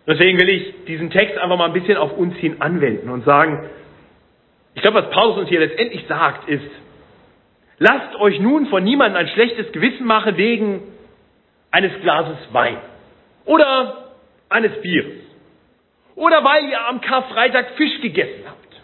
Deswegen 0.08 0.40
will 0.40 0.48
ich 0.48 0.86
diesen 0.86 1.10
Text 1.10 1.38
einfach 1.40 1.58
mal 1.58 1.66
ein 1.66 1.74
bisschen 1.74 1.98
auf 1.98 2.14
uns 2.14 2.38
hin 2.38 2.62
anwenden 2.62 3.10
und 3.10 3.26
sagen, 3.26 3.70
ich 4.76 4.82
glaube, 4.82 5.04
was 5.04 5.10
Paulus 5.10 5.40
uns 5.40 5.50
hier 5.50 5.60
letztendlich 5.60 6.06
sagt, 6.08 6.48
ist, 6.48 6.64
lasst 7.84 8.16
euch 8.16 8.40
nun 8.40 8.68
von 8.68 8.82
niemandem 8.84 9.20
ein 9.20 9.28
schlechtes 9.28 9.72
Gewissen 9.74 10.06
machen 10.06 10.38
wegen 10.38 10.82
eines 11.70 11.92
Glases 12.02 12.38
Wein 12.54 12.78
oder 13.46 14.06
eines 14.48 14.72
Bieres 14.82 15.20
oder 16.16 16.44
weil 16.46 16.64
ihr 16.70 16.88
am 16.88 17.02
Karfreitag 17.02 17.72
Fisch 17.76 18.00
gegessen 18.02 18.44
habt 18.48 18.82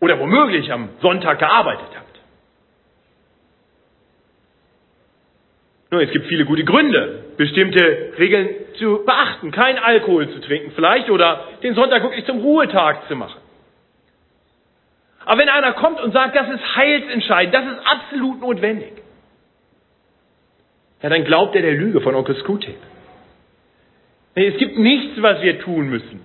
oder 0.00 0.20
womöglich 0.20 0.70
am 0.70 0.90
Sonntag 1.00 1.38
gearbeitet 1.38 1.88
habt. 1.96 2.04
Nur 5.90 6.02
es 6.02 6.10
gibt 6.10 6.26
viele 6.26 6.44
gute 6.44 6.64
Gründe, 6.64 7.24
bestimmte 7.38 8.12
Regeln 8.18 8.50
zu 8.78 9.02
beachten, 9.06 9.50
kein 9.50 9.78
Alkohol 9.78 10.28
zu 10.28 10.40
trinken 10.42 10.72
vielleicht 10.74 11.08
oder 11.08 11.44
den 11.62 11.74
Sonntag 11.74 12.02
wirklich 12.02 12.26
zum 12.26 12.40
Ruhetag 12.40 13.08
zu 13.08 13.16
machen. 13.16 13.37
Aber 15.24 15.40
wenn 15.40 15.48
einer 15.48 15.72
kommt 15.74 16.00
und 16.00 16.12
sagt, 16.12 16.36
das 16.36 16.48
ist 16.48 16.76
heilsentscheidend, 16.76 17.54
das 17.54 17.64
ist 17.66 17.86
absolut 17.86 18.40
notwendig, 18.40 18.92
ja, 21.02 21.08
dann 21.08 21.24
glaubt 21.24 21.54
er 21.54 21.62
der 21.62 21.72
Lüge 21.72 22.00
von 22.00 22.14
Onkel 22.14 22.36
Screwtape. 22.36 22.74
Es 24.34 24.56
gibt 24.56 24.78
nichts, 24.78 25.20
was 25.20 25.42
wir 25.42 25.58
tun 25.60 25.88
müssen. 25.88 26.24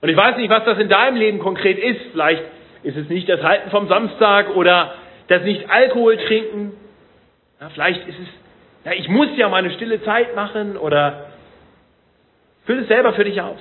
Und 0.00 0.08
ich 0.08 0.16
weiß 0.16 0.36
nicht, 0.36 0.50
was 0.50 0.64
das 0.64 0.78
in 0.78 0.88
deinem 0.88 1.16
Leben 1.16 1.38
konkret 1.38 1.78
ist. 1.78 2.00
Vielleicht 2.12 2.42
ist 2.82 2.96
es 2.96 3.08
nicht 3.08 3.28
das 3.28 3.42
Halten 3.42 3.70
vom 3.70 3.88
Samstag 3.88 4.54
oder 4.54 4.94
das 5.28 5.42
nicht 5.42 5.68
Alkohol 5.70 6.16
trinken. 6.18 6.72
Ja, 7.60 7.68
vielleicht 7.70 8.06
ist 8.06 8.18
es, 8.18 8.28
ja, 8.84 8.92
ich 8.92 9.08
muss 9.08 9.28
ja 9.36 9.48
meine 9.48 9.70
stille 9.72 10.02
Zeit 10.04 10.36
machen 10.36 10.76
oder 10.76 11.26
füll 12.64 12.80
es 12.80 12.88
selber 12.88 13.12
für 13.14 13.24
dich 13.24 13.40
aus. 13.40 13.58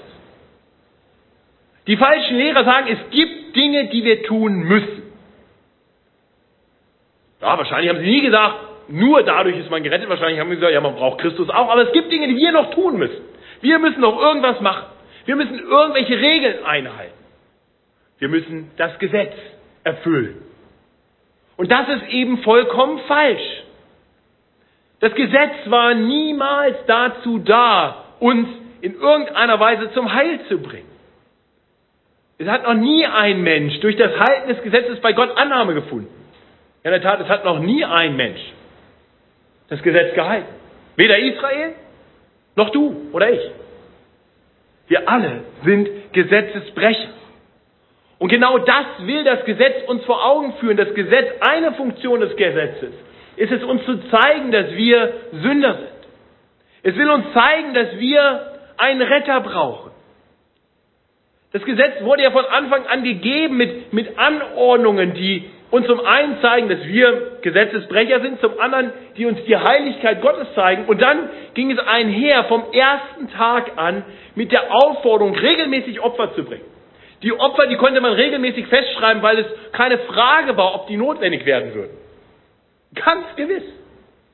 Die 1.87 1.97
falschen 1.97 2.37
Lehrer 2.37 2.65
sagen, 2.65 2.87
es 2.89 3.09
gibt 3.11 3.44
Dinge, 3.55 3.87
die 3.87 4.03
wir 4.03 4.23
tun 4.23 4.63
müssen. 4.63 5.03
Ja, 7.41 7.57
wahrscheinlich 7.57 7.89
haben 7.89 7.99
sie 7.99 8.05
nie 8.05 8.21
gesagt, 8.21 8.55
nur 8.87 9.23
dadurch 9.23 9.57
ist 9.57 9.69
man 9.69 9.83
gerettet. 9.83 10.09
Wahrscheinlich 10.09 10.39
haben 10.39 10.49
sie 10.49 10.55
gesagt, 10.55 10.73
ja, 10.73 10.81
man 10.81 10.95
braucht 10.95 11.21
Christus 11.21 11.49
auch. 11.49 11.69
Aber 11.69 11.83
es 11.83 11.91
gibt 11.91 12.11
Dinge, 12.11 12.27
die 12.27 12.35
wir 12.35 12.51
noch 12.51 12.71
tun 12.71 12.97
müssen. 12.97 13.21
Wir 13.61 13.79
müssen 13.79 14.01
noch 14.01 14.19
irgendwas 14.19 14.61
machen. 14.61 14.85
Wir 15.25 15.35
müssen 15.35 15.59
irgendwelche 15.59 16.19
Regeln 16.19 16.63
einhalten. 16.65 17.13
Wir 18.19 18.29
müssen 18.29 18.71
das 18.77 18.97
Gesetz 18.99 19.33
erfüllen. 19.83 20.41
Und 21.57 21.71
das 21.71 21.87
ist 21.89 22.09
eben 22.09 22.39
vollkommen 22.39 22.99
falsch. 23.07 23.63
Das 24.99 25.13
Gesetz 25.13 25.53
war 25.65 25.93
niemals 25.93 26.77
dazu 26.87 27.39
da, 27.39 28.05
uns 28.19 28.47
in 28.81 28.95
irgendeiner 28.95 29.59
Weise 29.59 29.91
zum 29.93 30.13
Heil 30.13 30.39
zu 30.47 30.59
bringen. 30.59 30.94
Es 32.37 32.47
hat 32.47 32.63
noch 32.63 32.73
nie 32.73 33.05
ein 33.05 33.41
Mensch 33.41 33.79
durch 33.79 33.95
das 33.95 34.11
Halten 34.19 34.49
des 34.49 34.61
Gesetzes 34.61 34.99
bei 34.99 35.13
Gott 35.13 35.37
Annahme 35.37 35.73
gefunden. 35.73 36.09
In 36.83 36.91
der 36.91 37.01
Tat, 37.01 37.21
es 37.21 37.29
hat 37.29 37.45
noch 37.45 37.59
nie 37.59 37.83
ein 37.83 38.15
Mensch 38.15 38.41
das 39.69 39.81
Gesetz 39.81 40.13
gehalten. 40.13 40.53
Weder 40.95 41.17
Israel 41.17 41.73
noch 42.55 42.69
du 42.69 43.09
oder 43.11 43.31
ich. 43.31 43.41
Wir 44.87 45.09
alle 45.09 45.43
sind 45.63 45.89
Gesetzesbrecher. 46.13 47.09
Und 48.19 48.29
genau 48.29 48.59
das 48.59 48.85
will 48.99 49.23
das 49.23 49.43
Gesetz 49.45 49.87
uns 49.87 50.03
vor 50.05 50.23
Augen 50.25 50.53
führen. 50.59 50.77
Das 50.77 50.93
Gesetz, 50.93 51.27
eine 51.41 51.73
Funktion 51.73 52.21
des 52.21 52.35
Gesetzes, 52.35 52.93
ist 53.35 53.51
es 53.51 53.63
uns 53.63 53.83
zu 53.85 53.97
zeigen, 54.09 54.51
dass 54.51 54.71
wir 54.71 55.13
Sünder 55.31 55.73
sind. 55.75 55.89
Es 56.83 56.95
will 56.95 57.09
uns 57.09 57.25
zeigen, 57.33 57.73
dass 57.73 57.97
wir 57.97 58.53
einen 58.77 59.01
Retter 59.01 59.41
brauchen. 59.41 59.84
Das 61.55 61.63
Gesetz 61.63 62.03
wurde 62.03 62.21
ja 62.21 62.31
von 62.31 62.43
Anfang 62.43 62.85
an 62.85 63.05
gegeben 63.05 63.55
mit, 63.55 63.93
mit 63.93 64.19
Anordnungen, 64.19 65.13
die 65.13 65.45
uns 65.71 65.87
zum 65.87 66.05
einen 66.05 66.41
zeigen, 66.41 66.67
dass 66.67 66.83
wir 66.83 67.37
Gesetzesbrecher 67.43 68.19
sind, 68.19 68.41
zum 68.41 68.59
anderen, 68.59 68.91
die 69.15 69.25
uns 69.25 69.41
die 69.45 69.55
Heiligkeit 69.55 70.21
Gottes 70.21 70.53
zeigen. 70.53 70.83
Und 70.83 71.01
dann 71.01 71.29
ging 71.53 71.71
es 71.71 71.79
einher 71.79 72.43
vom 72.49 72.61
ersten 72.73 73.31
Tag 73.31 73.71
an 73.77 74.03
mit 74.35 74.51
der 74.51 74.63
Aufforderung, 74.69 75.33
regelmäßig 75.33 76.01
Opfer 76.01 76.35
zu 76.35 76.43
bringen. 76.43 76.65
Die 77.23 77.31
Opfer, 77.31 77.67
die 77.67 77.77
konnte 77.77 78.01
man 78.01 78.11
regelmäßig 78.11 78.67
festschreiben, 78.67 79.23
weil 79.23 79.39
es 79.39 79.47
keine 79.71 79.99
Frage 79.99 80.57
war, 80.57 80.75
ob 80.75 80.87
die 80.87 80.97
notwendig 80.97 81.45
werden 81.45 81.73
würden. 81.73 81.95
Ganz 82.95 83.33
gewiss. 83.37 83.63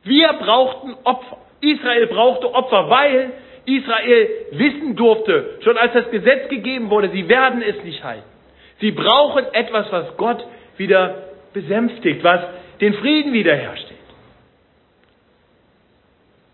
Wir 0.01 0.33
brauchten 0.33 0.95
Opfer. 1.03 1.37
Israel 1.59 2.07
brauchte 2.07 2.51
Opfer, 2.51 2.89
weil 2.89 3.31
Israel 3.65 4.30
wissen 4.51 4.96
durfte, 4.96 5.60
schon 5.63 5.77
als 5.77 5.94
das 5.94 6.10
Gesetz 6.12 6.50
gegeben 6.50 6.89
wurde, 6.89 7.10
sie 7.10 7.27
werden 7.27 7.62
es 7.62 7.84
nicht 7.84 8.03
halten. 8.03 8.27
Sie 8.80 8.91
brauchen 8.91 9.46
etwas, 9.53 9.91
was 9.91 10.18
Gott 10.18 10.44
wieder 10.77 11.15
besänftigt, 11.53 12.24
was 12.24 12.41
den 12.80 12.94
Frieden 12.96 13.34
wiederherstellt. 13.34 14.00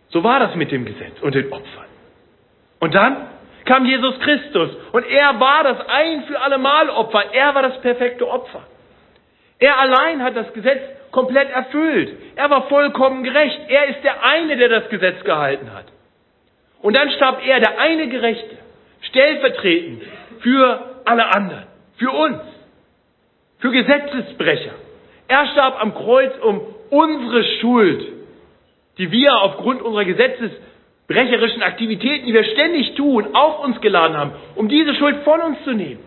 So 0.10 0.24
war 0.24 0.40
das 0.40 0.56
mit 0.56 0.72
dem 0.72 0.86
Gesetz 0.86 1.20
und 1.22 1.36
den 1.36 1.52
Opfern. 1.52 1.86
Und 2.80 2.94
dann 2.94 3.28
kam 3.66 3.86
Jesus 3.86 4.20
Christus 4.20 4.70
und 4.92 5.06
er 5.06 5.40
war 5.40 5.64
das 5.64 5.78
ein 5.88 6.24
für 6.24 6.40
alle 6.40 6.58
Mal 6.58 6.90
Opfer. 6.90 7.34
Er 7.34 7.54
war 7.56 7.62
das 7.62 7.82
perfekte 7.82 8.28
Opfer. 8.28 8.64
Er 9.60 9.80
allein 9.80 10.24
hat 10.24 10.36
das 10.36 10.54
Gesetz 10.54 10.82
komplett 11.12 11.50
erfüllt. 11.50 12.16
Er 12.36 12.50
war 12.50 12.68
vollkommen 12.68 13.24
gerecht. 13.24 13.60
Er 13.68 13.88
ist 13.88 14.04
der 14.04 14.24
eine, 14.24 14.56
der 14.56 14.70
das 14.70 14.90
Gesetz 14.90 15.24
gehalten 15.24 15.74
hat. 15.74 15.86
Und 16.88 16.94
dann 16.94 17.12
starb 17.12 17.46
er, 17.46 17.60
der 17.60 17.78
eine 17.82 18.08
Gerechte, 18.08 18.56
stellvertretend 19.02 20.04
für 20.40 21.02
alle 21.04 21.36
anderen, 21.36 21.64
für 21.98 22.12
uns, 22.12 22.40
für 23.60 23.72
Gesetzesbrecher. 23.72 24.72
Er 25.28 25.48
starb 25.48 25.82
am 25.82 25.94
Kreuz, 25.94 26.32
um 26.42 26.62
unsere 26.90 27.44
Schuld, 27.60 28.08
die 28.98 29.12
wir 29.12 29.36
aufgrund 29.42 29.82
unserer 29.82 30.06
gesetzesbrecherischen 30.06 31.62
Aktivitäten, 31.62 32.26
die 32.26 32.34
wir 32.34 32.46
ständig 32.46 32.96
tun, 32.96 33.36
auf 33.36 33.66
uns 33.66 33.82
geladen 33.82 34.16
haben, 34.16 34.32
um 34.56 34.70
diese 34.70 34.96
Schuld 34.96 35.26
von 35.26 35.42
uns 35.42 35.58
zu 35.66 35.74
nehmen. 35.74 36.00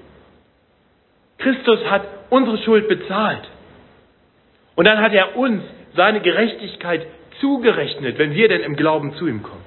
Christus 1.37 1.85
hat 1.91 2.07
unsere 2.31 2.57
Schuld 2.57 2.89
bezahlt. 2.89 3.47
Und 4.77 4.87
dann 4.87 5.03
hat 5.03 5.13
er 5.13 5.37
uns 5.37 5.63
seine 5.95 6.23
Gerechtigkeit 6.23 7.07
zugerechnet, 7.39 8.17
wenn 8.17 8.33
wir 8.33 8.49
denn 8.49 8.63
im 8.63 8.77
Glauben 8.77 9.13
zu 9.17 9.27
ihm 9.27 9.43
kommen. 9.43 9.60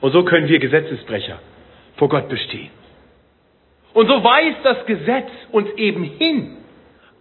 Und 0.00 0.12
so 0.12 0.24
können 0.24 0.48
wir 0.48 0.58
Gesetzesbrecher 0.58 1.40
vor 1.96 2.08
Gott 2.08 2.28
bestehen. 2.28 2.70
Und 3.94 4.06
so 4.06 4.22
weist 4.22 4.58
das 4.62 4.86
Gesetz 4.86 5.28
uns 5.50 5.70
eben 5.76 6.04
hin 6.04 6.56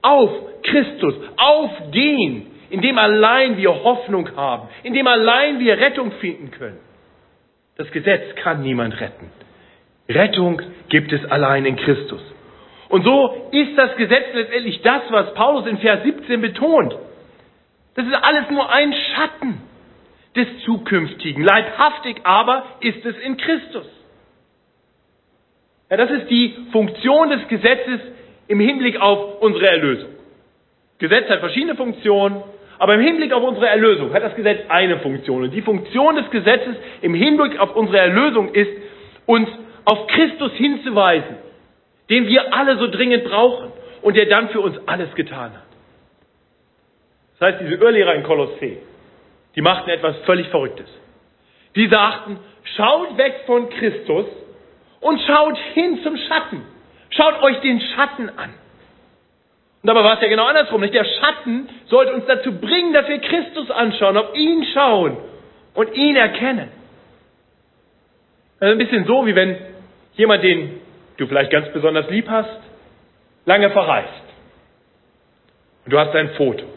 auf 0.01 0.29
Christus, 0.63 1.15
auf 1.37 1.71
den, 1.91 2.47
in 2.69 2.81
dem 2.81 2.97
allein 2.97 3.57
wir 3.57 3.83
Hoffnung 3.83 4.35
haben, 4.35 4.67
in 4.83 4.93
dem 4.93 5.07
allein 5.07 5.59
wir 5.59 5.77
Rettung 5.77 6.11
finden 6.13 6.51
können. 6.51 6.79
Das 7.77 7.89
Gesetz 7.91 8.35
kann 8.35 8.61
niemand 8.61 8.99
retten. 8.99 9.31
Rettung 10.09 10.61
gibt 10.89 11.11
es 11.11 11.23
allein 11.25 11.65
in 11.65 11.75
Christus. 11.77 12.21
Und 12.89 13.03
so 13.03 13.49
ist 13.51 13.77
das 13.77 13.95
Gesetz 13.97 14.25
letztendlich 14.33 14.81
das, 14.81 15.01
was 15.09 15.33
Paulus 15.33 15.65
in 15.67 15.77
Vers 15.79 16.03
17 16.03 16.39
betont. 16.41 16.95
Das 17.95 18.05
ist 18.05 18.13
alles 18.13 18.49
nur 18.49 18.71
ein 18.71 18.93
Schatten 18.93 19.61
des 20.37 20.47
Zukünftigen. 20.63 21.43
Leibhaftig 21.43 22.17
aber 22.23 22.63
ist 22.79 23.05
es 23.05 23.17
in 23.19 23.37
Christus. 23.37 23.85
Ja, 25.89 25.97
das 25.97 26.11
ist 26.11 26.29
die 26.29 26.53
Funktion 26.71 27.29
des 27.29 27.47
Gesetzes 27.47 27.99
im 28.47 28.59
Hinblick 28.59 28.99
auf 28.99 29.41
unsere 29.41 29.67
Erlösung. 29.67 30.09
Gesetz 30.99 31.29
hat 31.29 31.39
verschiedene 31.39 31.75
Funktionen, 31.75 32.43
aber 32.79 32.95
im 32.95 33.01
Hinblick 33.01 33.33
auf 33.33 33.43
unsere 33.43 33.67
Erlösung 33.67 34.13
hat 34.13 34.23
das 34.23 34.35
Gesetz 34.35 34.61
eine 34.69 34.99
Funktion. 34.99 35.43
Und 35.43 35.51
die 35.51 35.61
Funktion 35.61 36.15
des 36.15 36.29
Gesetzes 36.29 36.75
im 37.01 37.13
Hinblick 37.13 37.59
auf 37.59 37.75
unsere 37.75 37.99
Erlösung 37.99 38.53
ist, 38.53 38.71
uns 39.25 39.49
auf 39.85 40.07
Christus 40.07 40.51
hinzuweisen, 40.53 41.37
den 42.09 42.27
wir 42.27 42.53
alle 42.53 42.77
so 42.77 42.87
dringend 42.87 43.25
brauchen 43.25 43.71
und 44.01 44.15
der 44.15 44.25
dann 44.27 44.49
für 44.49 44.59
uns 44.59 44.77
alles 44.85 45.13
getan 45.15 45.53
hat. 45.53 45.63
Das 47.39 47.53
heißt, 47.53 47.61
diese 47.61 47.75
Irrlehrer 47.75 48.15
in 48.15 48.23
Kolossee, 48.23 48.77
die 49.57 49.61
machten 49.61 49.89
etwas 49.89 50.15
völlig 50.17 50.47
Verrücktes. 50.49 50.87
Die 51.75 51.87
sagten, 51.87 52.39
schaut 52.75 53.17
weg 53.17 53.41
von 53.47 53.69
Christus 53.69 54.27
und 55.01 55.19
schaut 55.21 55.57
hin 55.73 55.99
zum 56.03 56.15
Schatten. 56.15 56.61
Schaut 57.09 57.41
euch 57.41 57.59
den 57.61 57.81
Schatten 57.81 58.29
an. 58.29 58.53
Und 59.81 59.87
dabei 59.87 60.03
war 60.03 60.13
es 60.13 60.21
ja 60.21 60.27
genau 60.27 60.45
andersrum. 60.45 60.81
Nicht? 60.81 60.93
Der 60.93 61.05
Schatten 61.05 61.69
sollte 61.87 62.13
uns 62.13 62.25
dazu 62.27 62.51
bringen, 62.59 62.93
dass 62.93 63.07
wir 63.07 63.17
Christus 63.17 63.71
anschauen, 63.71 64.15
auf 64.17 64.35
ihn 64.35 64.63
schauen 64.75 65.17
und 65.73 65.93
ihn 65.95 66.15
erkennen. 66.15 66.69
Ist 68.59 68.61
ein 68.61 68.77
bisschen 68.77 69.05
so, 69.05 69.25
wie 69.25 69.33
wenn 69.33 69.57
jemand, 70.13 70.43
den 70.43 70.81
du 71.17 71.25
vielleicht 71.25 71.51
ganz 71.51 71.69
besonders 71.73 72.07
lieb 72.11 72.29
hast, 72.29 72.59
lange 73.45 73.71
verreist. 73.71 74.23
Und 75.85 75.93
du 75.93 75.99
hast 75.99 76.13
ein 76.15 76.29
Foto. 76.35 76.76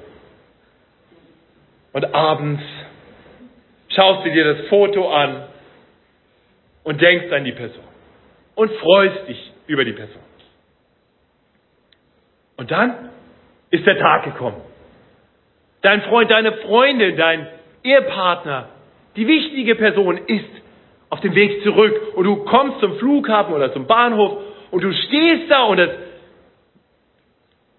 Und 1.92 2.14
abends 2.14 2.62
schaust 3.88 4.24
du 4.24 4.30
dir 4.30 4.54
das 4.54 4.68
Foto 4.68 5.10
an 5.10 5.44
und 6.84 7.00
denkst 7.00 7.32
an 7.32 7.44
die 7.44 7.52
Person 7.52 7.84
und 8.54 8.70
freust 8.72 9.28
dich 9.28 9.52
über 9.66 9.84
die 9.84 9.92
Person. 9.92 10.22
Und 12.56 12.70
dann 12.70 13.10
ist 13.70 13.86
der 13.86 13.98
Tag 13.98 14.24
gekommen. 14.24 14.60
Dein 15.82 16.02
Freund, 16.02 16.30
deine 16.30 16.52
Freundin, 16.58 17.16
dein 17.16 17.48
Ehepartner, 17.82 18.68
die 19.16 19.26
wichtige 19.26 19.74
Person 19.74 20.18
ist 20.26 20.50
auf 21.08 21.20
dem 21.20 21.34
Weg 21.34 21.62
zurück 21.62 22.14
und 22.14 22.24
du 22.24 22.44
kommst 22.44 22.80
zum 22.80 22.98
Flughafen 22.98 23.54
oder 23.54 23.72
zum 23.72 23.86
Bahnhof 23.86 24.38
und 24.70 24.84
du 24.84 24.92
stehst 24.92 25.50
da 25.50 25.64
und 25.64 25.78
das 25.78 25.90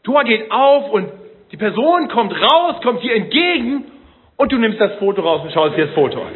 Tor 0.04 0.24
geht 0.24 0.52
auf 0.52 0.92
und 0.92 1.12
die 1.52 1.58
Person 1.58 2.08
kommt 2.10 2.34
raus, 2.34 2.82
kommt 2.82 3.04
dir 3.04 3.16
entgegen 3.16 3.86
und 4.42 4.52
du 4.52 4.58
nimmst 4.58 4.82
das 4.82 4.96
Foto 4.96 5.22
raus 5.22 5.42
und 5.44 5.52
schaust 5.54 5.78
dir 5.78 5.86
das 5.86 5.94
Foto 5.94 6.20
an. 6.20 6.32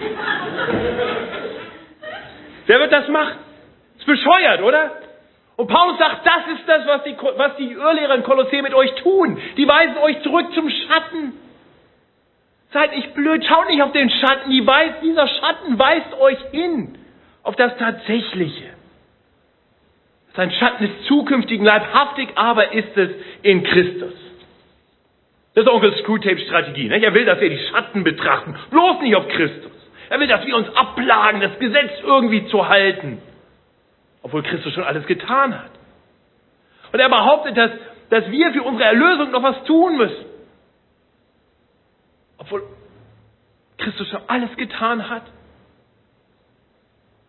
Wer 2.68 2.80
wird 2.80 2.92
das 2.94 3.08
machen? 3.08 3.40
Ist 3.98 4.06
bescheuert, 4.06 4.62
oder? 4.62 4.92
Und 5.56 5.66
Paulus 5.68 5.98
sagt, 5.98 6.24
das 6.24 6.56
ist 6.56 6.70
das, 6.70 6.86
was 6.86 7.04
die, 7.04 7.18
was 7.36 7.56
die 7.56 7.72
Irrlehrer 7.72 8.14
in 8.14 8.22
Kolossee 8.22 8.62
mit 8.62 8.76
euch 8.76 8.94
tun. 9.02 9.40
Die 9.58 9.68
weisen 9.68 9.98
euch 9.98 10.22
zurück 10.22 10.54
zum 10.54 10.70
Schatten. 10.70 11.34
Seid 12.72 12.96
nicht 12.96 13.16
blöd, 13.16 13.44
schaut 13.44 13.70
nicht 13.70 13.82
auf 13.82 13.92
den 13.92 14.12
Schatten. 14.12 14.52
Die 14.52 14.68
weist, 14.68 15.02
dieser 15.02 15.28
Schatten 15.28 15.80
weist 15.80 16.14
euch 16.20 16.38
hin 16.52 17.00
auf 17.42 17.56
das 17.56 17.76
Tatsächliche. 17.78 18.70
Sein 20.36 20.52
Schatten 20.52 20.84
des 20.86 21.08
zukünftigen 21.08 21.66
leibhaftig, 21.66 22.30
aber 22.36 22.72
ist 22.72 22.96
es 22.98 23.10
in 23.42 23.64
Christus. 23.64 24.14
Das 25.56 25.64
ist 25.64 25.72
Onkel 25.72 25.96
Screwtape 25.98 26.40
Strategie. 26.40 26.90
Er 26.90 27.14
will, 27.14 27.26
dass 27.26 27.40
wir 27.40 27.50
die 27.50 27.58
Schatten 27.70 28.04
betrachten, 28.04 28.56
bloß 28.70 29.02
nicht 29.02 29.16
auf 29.16 29.28
Christus. 29.30 29.72
Er 30.10 30.20
will, 30.20 30.28
dass 30.28 30.46
wir 30.46 30.56
uns 30.56 30.68
ablagen, 30.76 31.42
das 31.42 31.58
Gesetz 31.58 31.92
irgendwie 32.04 32.46
zu 32.48 32.68
halten. 32.68 33.22
obwohl 34.26 34.42
Christus 34.42 34.74
schon 34.74 34.84
alles 34.84 35.06
getan 35.06 35.56
hat. 35.56 35.70
Und 36.92 37.00
er 37.00 37.10
behauptet, 37.10 37.56
dass, 37.56 37.70
dass 38.10 38.32
wir 38.32 38.52
für 38.54 38.64
unsere 38.64 38.90
Erlösung 38.90 39.30
noch 39.30 39.44
was 39.44 39.64
tun 39.66 39.98
müssen, 39.98 40.26
obwohl 42.40 42.64
Christus 43.78 44.08
schon 44.10 44.22
alles 44.26 44.50
getan 44.58 45.08
hat. 45.08 45.22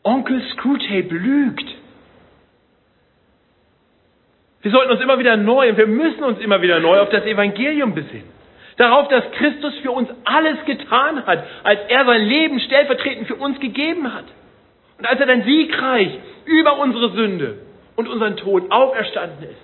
Onkel 0.04 0.40
Screwtape 0.52 1.14
lügt. 1.14 1.66
Wir 4.66 4.72
sollten 4.72 4.90
uns 4.90 5.00
immer 5.00 5.20
wieder 5.20 5.36
neu, 5.36 5.68
und 5.68 5.76
wir 5.76 5.86
müssen 5.86 6.24
uns 6.24 6.40
immer 6.40 6.60
wieder 6.60 6.80
neu 6.80 6.98
auf 6.98 7.08
das 7.10 7.24
Evangelium 7.24 7.94
besinnen. 7.94 8.28
Darauf, 8.76 9.06
dass 9.06 9.22
Christus 9.30 9.78
für 9.78 9.92
uns 9.92 10.08
alles 10.24 10.56
getan 10.64 11.24
hat, 11.24 11.44
als 11.62 11.82
er 11.86 12.04
sein 12.04 12.22
Leben 12.22 12.58
stellvertretend 12.58 13.28
für 13.28 13.36
uns 13.36 13.60
gegeben 13.60 14.12
hat. 14.12 14.24
Und 14.98 15.06
als 15.06 15.20
er 15.20 15.26
dann 15.26 15.44
siegreich 15.44 16.18
über 16.46 16.80
unsere 16.80 17.12
Sünde 17.12 17.58
und 17.94 18.08
unseren 18.08 18.36
Tod 18.38 18.72
auferstanden 18.72 19.44
ist 19.44 19.60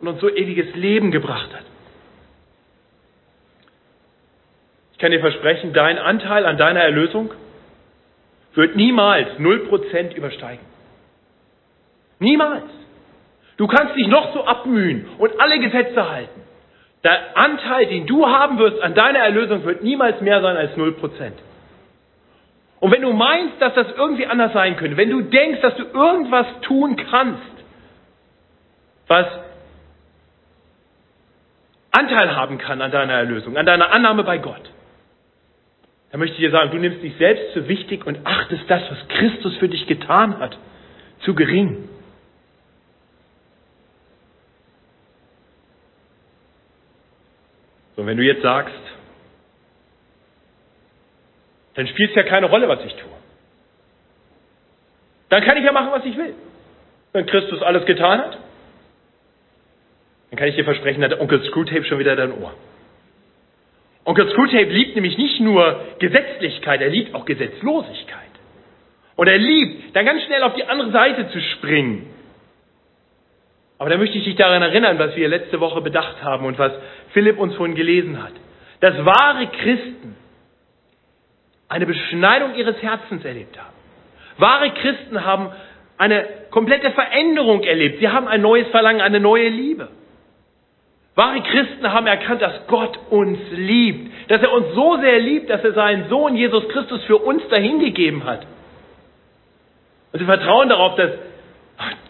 und 0.00 0.08
uns 0.08 0.20
so 0.20 0.28
ewiges 0.28 0.74
Leben 0.74 1.12
gebracht 1.12 1.54
hat. 1.54 1.64
Ich 4.92 4.98
kann 4.98 5.12
dir 5.12 5.20
versprechen, 5.20 5.72
dein 5.72 5.96
Anteil 5.96 6.44
an 6.44 6.58
deiner 6.58 6.80
Erlösung 6.80 7.30
wird 8.52 8.76
niemals 8.76 9.38
0% 9.38 10.14
übersteigen. 10.14 10.66
Niemals. 12.18 12.79
Du 13.60 13.66
kannst 13.66 13.94
dich 13.94 14.06
noch 14.06 14.32
so 14.32 14.42
abmühen 14.46 15.06
und 15.18 15.38
alle 15.38 15.60
Gesetze 15.60 16.10
halten. 16.10 16.40
Der 17.04 17.36
Anteil, 17.36 17.88
den 17.88 18.06
du 18.06 18.26
haben 18.26 18.58
wirst 18.58 18.80
an 18.80 18.94
deiner 18.94 19.18
Erlösung, 19.18 19.64
wird 19.66 19.82
niemals 19.82 20.18
mehr 20.22 20.40
sein 20.40 20.56
als 20.56 20.74
0%. 20.78 20.94
Und 22.80 22.90
wenn 22.90 23.02
du 23.02 23.12
meinst, 23.12 23.60
dass 23.60 23.74
das 23.74 23.88
irgendwie 23.98 24.24
anders 24.24 24.54
sein 24.54 24.78
könnte, 24.78 24.96
wenn 24.96 25.10
du 25.10 25.20
denkst, 25.20 25.60
dass 25.60 25.76
du 25.76 25.82
irgendwas 25.82 26.46
tun 26.62 26.96
kannst, 27.10 27.42
was 29.08 29.26
Anteil 31.90 32.34
haben 32.34 32.56
kann 32.56 32.80
an 32.80 32.90
deiner 32.90 33.12
Erlösung, 33.12 33.58
an 33.58 33.66
deiner 33.66 33.92
Annahme 33.92 34.24
bei 34.24 34.38
Gott, 34.38 34.70
dann 36.12 36.20
möchte 36.20 36.36
ich 36.36 36.40
dir 36.40 36.50
sagen, 36.50 36.70
du 36.70 36.78
nimmst 36.78 37.02
dich 37.02 37.14
selbst 37.18 37.52
zu 37.52 37.68
wichtig 37.68 38.06
und 38.06 38.20
achtest 38.24 38.62
das, 38.68 38.90
was 38.90 39.06
Christus 39.08 39.54
für 39.58 39.68
dich 39.68 39.86
getan 39.86 40.38
hat, 40.38 40.56
zu 41.26 41.34
gering. 41.34 41.90
So, 48.00 48.06
wenn 48.06 48.16
du 48.16 48.22
jetzt 48.22 48.40
sagst, 48.40 48.80
dann 51.74 51.86
spielt 51.86 52.08
es 52.08 52.16
ja 52.16 52.22
keine 52.22 52.46
Rolle, 52.46 52.66
was 52.66 52.82
ich 52.82 52.94
tue. 52.94 53.10
Dann 55.28 55.44
kann 55.44 55.58
ich 55.58 55.64
ja 55.64 55.72
machen, 55.72 55.90
was 55.92 56.06
ich 56.06 56.16
will. 56.16 56.34
Wenn 57.12 57.26
Christus 57.26 57.60
alles 57.60 57.84
getan 57.84 58.20
hat, 58.20 58.38
dann 60.30 60.38
kann 60.38 60.48
ich 60.48 60.54
dir 60.54 60.64
versprechen, 60.64 61.04
hat 61.04 61.20
Onkel 61.20 61.44
Screwtape 61.44 61.84
schon 61.84 61.98
wieder 61.98 62.16
dein 62.16 62.32
Ohr. 62.32 62.54
Onkel 64.06 64.30
Screwtape 64.30 64.70
liebt 64.70 64.94
nämlich 64.94 65.18
nicht 65.18 65.38
nur 65.40 65.84
Gesetzlichkeit, 65.98 66.80
er 66.80 66.88
liebt 66.88 67.14
auch 67.14 67.26
Gesetzlosigkeit. 67.26 68.30
Und 69.16 69.26
er 69.26 69.36
liebt, 69.36 69.94
dann 69.94 70.06
ganz 70.06 70.22
schnell 70.22 70.42
auf 70.42 70.54
die 70.54 70.64
andere 70.64 70.90
Seite 70.90 71.28
zu 71.28 71.38
springen. 71.38 72.06
Aber 73.80 73.88
da 73.88 73.96
möchte 73.96 74.18
ich 74.18 74.24
dich 74.24 74.36
daran 74.36 74.60
erinnern, 74.60 74.98
was 74.98 75.16
wir 75.16 75.26
letzte 75.26 75.58
Woche 75.58 75.80
bedacht 75.80 76.22
haben 76.22 76.44
und 76.44 76.58
was 76.58 76.72
Philipp 77.14 77.38
uns 77.38 77.54
vorhin 77.54 77.74
gelesen 77.74 78.22
hat. 78.22 78.34
Dass 78.80 78.94
wahre 79.06 79.46
Christen 79.46 80.16
eine 81.66 81.86
Beschneidung 81.86 82.54
ihres 82.56 82.76
Herzens 82.82 83.24
erlebt 83.24 83.58
haben. 83.58 83.72
Wahre 84.36 84.70
Christen 84.72 85.24
haben 85.24 85.50
eine 85.96 86.26
komplette 86.50 86.90
Veränderung 86.90 87.62
erlebt. 87.62 88.00
Sie 88.00 88.08
haben 88.10 88.28
ein 88.28 88.42
neues 88.42 88.68
Verlangen, 88.68 89.00
eine 89.00 89.18
neue 89.18 89.48
Liebe. 89.48 89.88
Wahre 91.14 91.40
Christen 91.40 91.90
haben 91.90 92.06
erkannt, 92.06 92.42
dass 92.42 92.66
Gott 92.66 92.98
uns 93.08 93.38
liebt, 93.52 94.30
dass 94.30 94.42
er 94.42 94.52
uns 94.52 94.74
so 94.74 94.98
sehr 94.98 95.20
liebt, 95.20 95.48
dass 95.48 95.64
er 95.64 95.72
seinen 95.72 96.10
Sohn 96.10 96.36
Jesus 96.36 96.68
Christus 96.68 97.02
für 97.04 97.16
uns 97.16 97.48
dahingegeben 97.48 98.24
hat. 98.24 98.46
Und 100.12 100.18
sie 100.18 100.26
vertrauen 100.26 100.68
darauf, 100.68 100.96
dass 100.96 101.12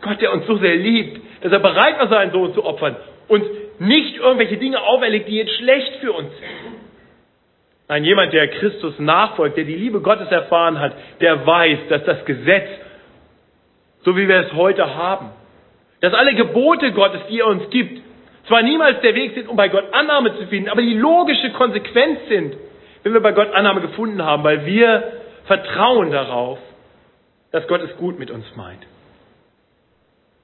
Gott, 0.00 0.20
der 0.20 0.32
uns 0.32 0.46
so 0.48 0.56
sehr 0.56 0.74
liebt, 0.74 1.29
dass 1.40 1.52
er 1.52 1.58
bereit 1.58 1.98
war, 1.98 2.08
seinen 2.08 2.32
Sohn 2.32 2.54
zu 2.54 2.64
opfern, 2.64 2.96
uns 3.28 3.44
nicht 3.78 4.16
irgendwelche 4.16 4.58
Dinge 4.58 4.80
auferlegt, 4.82 5.28
die 5.28 5.36
jetzt 5.36 5.56
schlecht 5.56 5.96
für 6.00 6.12
uns 6.12 6.30
sind. 6.38 6.80
Nein, 7.88 8.04
jemand, 8.04 8.32
der 8.32 8.46
Christus 8.48 8.98
nachfolgt, 8.98 9.56
der 9.56 9.64
die 9.64 9.74
Liebe 9.74 10.00
Gottes 10.00 10.30
erfahren 10.30 10.78
hat, 10.78 10.92
der 11.20 11.44
weiß, 11.44 11.78
dass 11.88 12.04
das 12.04 12.24
Gesetz, 12.24 12.68
so 14.04 14.16
wie 14.16 14.28
wir 14.28 14.46
es 14.46 14.52
heute 14.52 14.94
haben, 14.94 15.30
dass 16.00 16.14
alle 16.14 16.34
Gebote 16.34 16.92
Gottes, 16.92 17.20
die 17.28 17.40
er 17.40 17.46
uns 17.46 17.68
gibt, 17.70 18.00
zwar 18.46 18.62
niemals 18.62 19.00
der 19.00 19.14
Weg 19.14 19.34
sind, 19.34 19.48
um 19.48 19.56
bei 19.56 19.68
Gott 19.68 19.92
Annahme 19.92 20.36
zu 20.38 20.46
finden, 20.46 20.68
aber 20.68 20.82
die 20.82 20.94
logische 20.94 21.50
Konsequenz 21.50 22.20
sind, 22.28 22.56
wenn 23.02 23.12
wir 23.12 23.20
bei 23.20 23.32
Gott 23.32 23.52
Annahme 23.52 23.80
gefunden 23.80 24.22
haben, 24.22 24.44
weil 24.44 24.66
wir 24.66 25.12
vertrauen 25.46 26.10
darauf, 26.10 26.58
dass 27.50 27.66
Gott 27.66 27.82
es 27.82 27.96
gut 27.96 28.18
mit 28.18 28.30
uns 28.30 28.44
meint. 28.56 28.86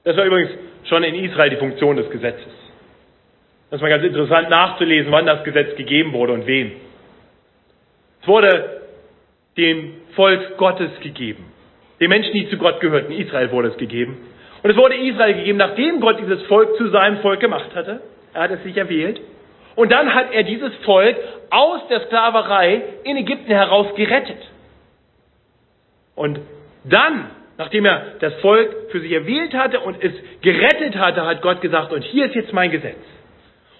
Das 0.07 0.15
war 0.15 0.23
übrigens 0.23 0.51
schon 0.85 1.03
in 1.03 1.15
Israel 1.15 1.49
die 1.49 1.57
Funktion 1.57 1.97
des 1.97 2.09
Gesetzes. 2.09 2.53
Das 3.69 3.81
war 3.81 3.89
ganz 3.89 4.05
interessant 4.05 4.49
nachzulesen, 4.49 5.11
wann 5.11 5.25
das 5.25 5.43
Gesetz 5.43 5.75
gegeben 5.75 6.13
wurde 6.13 6.31
und 6.31 6.47
wem. 6.47 6.71
Es 8.21 8.27
wurde 8.29 8.83
dem 9.57 9.95
Volk 10.15 10.55
Gottes 10.55 10.91
gegeben. 11.01 11.51
Den 11.99 12.07
Menschen, 12.07 12.31
die 12.31 12.47
zu 12.49 12.55
Gott 12.57 12.79
gehörten. 12.79 13.11
Israel 13.11 13.51
wurde 13.51 13.67
es 13.67 13.75
gegeben. 13.75 14.15
Und 14.63 14.69
es 14.69 14.77
wurde 14.77 14.95
Israel 14.95 15.33
gegeben, 15.33 15.57
nachdem 15.57 15.99
Gott 15.99 16.21
dieses 16.21 16.41
Volk 16.43 16.77
zu 16.77 16.87
seinem 16.87 17.17
Volk 17.17 17.41
gemacht 17.41 17.75
hatte. 17.75 17.99
Er 18.33 18.43
hat 18.43 18.51
es 18.51 18.63
sich 18.63 18.77
erwählt. 18.77 19.19
Und 19.75 19.91
dann 19.91 20.13
hat 20.13 20.31
er 20.31 20.43
dieses 20.43 20.73
Volk 20.85 21.17
aus 21.49 21.85
der 21.89 21.99
Sklaverei 22.05 22.81
in 23.03 23.17
Ägypten 23.17 23.51
heraus 23.51 23.87
gerettet. 23.97 24.39
Und 26.15 26.39
dann, 26.85 27.29
nachdem 27.57 27.85
er 27.85 28.15
das 28.19 28.33
Volk 28.41 28.91
für 28.91 28.99
sich 28.99 29.11
erwählt 29.11 29.53
hatte 29.53 29.79
und 29.79 30.01
es 30.03 30.13
gerettet 30.41 30.95
hatte, 30.95 31.25
hat 31.25 31.41
Gott 31.41 31.61
gesagt, 31.61 31.91
und 31.91 32.03
hier 32.03 32.25
ist 32.25 32.35
jetzt 32.35 32.53
mein 32.53 32.71
Gesetz. 32.71 32.97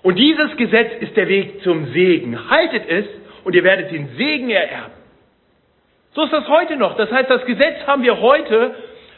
Und 0.04 0.16
dieses 0.16 0.56
Gesetz 0.58 0.92
ist 1.02 1.16
der 1.18 1.28
Weg 1.28 1.62
zum 1.64 1.92
Segen. 1.92 2.50
Haltet 2.50 2.84
es 2.88 3.06
und 3.44 3.56
ihr 3.56 3.64
werdet 3.64 3.92
den 3.92 4.10
Segen 4.18 4.50
ererben. 4.50 4.94
So 6.14 6.24
ist 6.24 6.34
das 6.34 6.48
heute 6.48 6.78
noch. 6.78 6.96
Das 6.98 7.12
heißt, 7.12 7.30
das 7.30 7.46
Gesetz 7.46 7.86
haben 7.86 8.04
wir 8.04 8.20
heute 8.20 8.76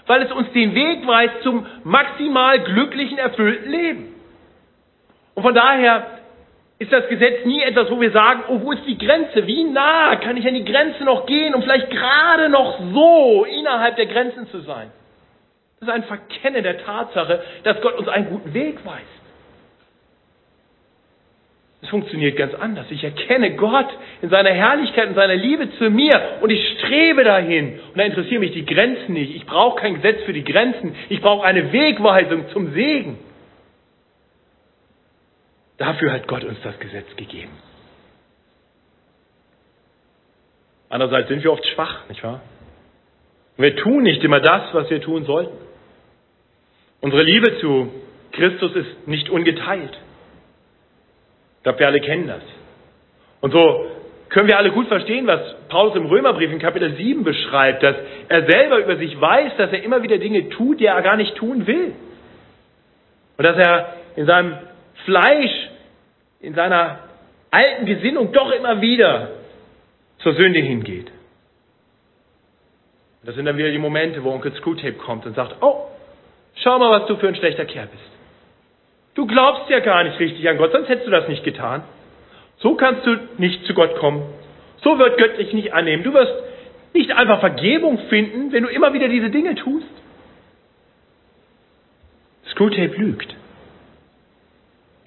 weil 0.09 0.23
es 0.23 0.31
uns 0.31 0.51
den 0.53 0.73
Weg 0.73 1.05
weist 1.05 1.43
zum 1.43 1.67
maximal 1.83 2.59
glücklichen, 2.61 3.19
erfüllten 3.19 3.69
Leben. 3.69 4.15
Und 5.35 5.43
von 5.43 5.53
daher 5.53 6.18
ist 6.79 6.93
das 6.93 7.09
Gesetz 7.09 7.45
nie 7.45 7.61
etwas, 7.61 7.91
wo 7.91 7.99
wir 7.99 8.11
sagen, 8.11 8.43
oh, 8.47 8.61
wo 8.61 8.71
ist 8.71 8.85
die 8.87 8.97
Grenze? 8.97 9.45
Wie 9.45 9.65
nah 9.65 10.15
kann 10.15 10.37
ich 10.37 10.47
an 10.47 10.53
die 10.53 10.63
Grenze 10.63 11.03
noch 11.03 11.25
gehen, 11.25 11.53
um 11.53 11.61
vielleicht 11.61 11.89
gerade 11.89 12.47
noch 12.47 12.79
so 12.93 13.45
innerhalb 13.45 13.97
der 13.97 14.05
Grenzen 14.05 14.47
zu 14.47 14.61
sein? 14.61 14.89
Das 15.79 15.89
ist 15.89 15.93
ein 15.93 16.03
Verkennen 16.03 16.63
der 16.63 16.77
Tatsache, 16.83 17.43
dass 17.63 17.81
Gott 17.81 17.97
uns 17.97 18.07
einen 18.07 18.29
guten 18.29 18.53
Weg 18.53 18.77
weist. 18.85 19.19
Es 21.81 21.89
funktioniert 21.89 22.37
ganz 22.37 22.53
anders. 22.55 22.85
Ich 22.89 23.03
erkenne 23.03 23.55
Gott 23.55 23.87
in 24.21 24.29
seiner 24.29 24.51
Herrlichkeit 24.51 25.07
und 25.09 25.15
seiner 25.15 25.35
Liebe 25.35 25.69
zu 25.77 25.89
mir 25.89 26.39
und 26.41 26.49
ich 26.49 26.77
strebe 26.77 27.23
dahin. 27.23 27.79
Und 27.89 27.97
da 27.97 28.03
interessieren 28.03 28.41
mich 28.41 28.51
die 28.51 28.65
Grenzen 28.65 29.13
nicht. 29.13 29.35
Ich 29.35 29.45
brauche 29.45 29.81
kein 29.81 29.95
Gesetz 29.95 30.23
für 30.23 30.33
die 30.33 30.43
Grenzen. 30.43 30.95
Ich 31.09 31.21
brauche 31.21 31.45
eine 31.45 31.71
Wegweisung 31.73 32.49
zum 32.49 32.73
Segen. 32.73 33.17
Dafür 35.79 36.11
hat 36.11 36.27
Gott 36.27 36.43
uns 36.43 36.59
das 36.61 36.77
Gesetz 36.79 37.07
gegeben. 37.15 37.51
Andererseits 40.89 41.29
sind 41.29 41.43
wir 41.43 41.51
oft 41.51 41.65
schwach, 41.67 42.07
nicht 42.09 42.23
wahr? 42.23 42.41
wir 43.57 43.75
tun 43.75 44.03
nicht 44.03 44.23
immer 44.23 44.39
das, 44.39 44.73
was 44.73 44.89
wir 44.89 45.01
tun 45.01 45.25
sollten. 45.25 45.57
Unsere 47.01 47.23
Liebe 47.23 47.59
zu 47.59 47.91
Christus 48.31 48.73
ist 48.75 49.07
nicht 49.07 49.29
ungeteilt. 49.29 49.97
Ich 51.57 51.63
glaube, 51.63 51.79
wir 51.79 51.87
alle 51.87 51.99
kennen 51.99 52.27
das. 52.27 52.41
Und 53.41 53.51
so 53.51 53.85
können 54.29 54.47
wir 54.47 54.57
alle 54.57 54.71
gut 54.71 54.87
verstehen, 54.87 55.27
was 55.27 55.41
Paulus 55.67 55.95
im 55.95 56.05
Römerbrief 56.05 56.51
in 56.51 56.59
Kapitel 56.59 56.95
7 56.95 57.23
beschreibt, 57.23 57.83
dass 57.83 57.95
er 58.29 58.49
selber 58.49 58.79
über 58.79 58.95
sich 58.95 59.19
weiß, 59.19 59.57
dass 59.57 59.71
er 59.71 59.83
immer 59.83 60.03
wieder 60.03 60.17
Dinge 60.19 60.47
tut, 60.49 60.79
die 60.79 60.85
er 60.85 61.01
gar 61.01 61.17
nicht 61.17 61.35
tun 61.35 61.67
will. 61.67 61.93
Und 63.37 63.43
dass 63.43 63.57
er 63.57 63.93
in 64.15 64.25
seinem 64.25 64.57
Fleisch, 65.09 65.69
in 66.39 66.53
seiner 66.53 66.99
alten 67.49 67.87
Gesinnung 67.87 68.31
doch 68.31 68.51
immer 68.51 68.79
wieder 68.79 69.29
zur 70.19 70.35
Sünde 70.35 70.59
hingeht. 70.59 71.11
Das 73.23 73.33
sind 73.35 73.45
dann 73.45 73.57
wieder 73.57 73.71
die 73.71 73.79
Momente, 73.79 74.23
wo 74.23 74.31
Onkel 74.31 74.53
Screwtape 74.53 74.93
kommt 74.93 75.25
und 75.25 75.35
sagt, 75.35 75.55
oh, 75.61 75.87
schau 76.55 76.77
mal, 76.77 77.01
was 77.01 77.07
du 77.07 77.17
für 77.17 77.27
ein 77.27 77.35
schlechter 77.35 77.65
Kerl 77.65 77.87
bist. 77.87 78.11
Du 79.15 79.25
glaubst 79.25 79.67
ja 79.69 79.79
gar 79.79 80.03
nicht 80.03 80.19
richtig 80.19 80.47
an 80.47 80.57
Gott, 80.57 80.71
sonst 80.71 80.89
hättest 80.89 81.07
du 81.07 81.11
das 81.11 81.27
nicht 81.27 81.43
getan. 81.43 81.83
So 82.59 82.75
kannst 82.75 83.05
du 83.07 83.17
nicht 83.39 83.65
zu 83.65 83.73
Gott 83.73 83.95
kommen. 83.97 84.21
So 84.83 84.99
wird 84.99 85.17
Gott 85.17 85.39
dich 85.39 85.53
nicht 85.53 85.73
annehmen. 85.73 86.03
Du 86.03 86.13
wirst 86.13 86.33
nicht 86.93 87.11
einfach 87.11 87.39
Vergebung 87.39 87.97
finden, 88.09 88.51
wenn 88.51 88.63
du 88.63 88.69
immer 88.69 88.93
wieder 88.93 89.07
diese 89.07 89.31
Dinge 89.31 89.55
tust. 89.55 89.87
Screwtape 92.51 92.95
lügt. 92.95 93.38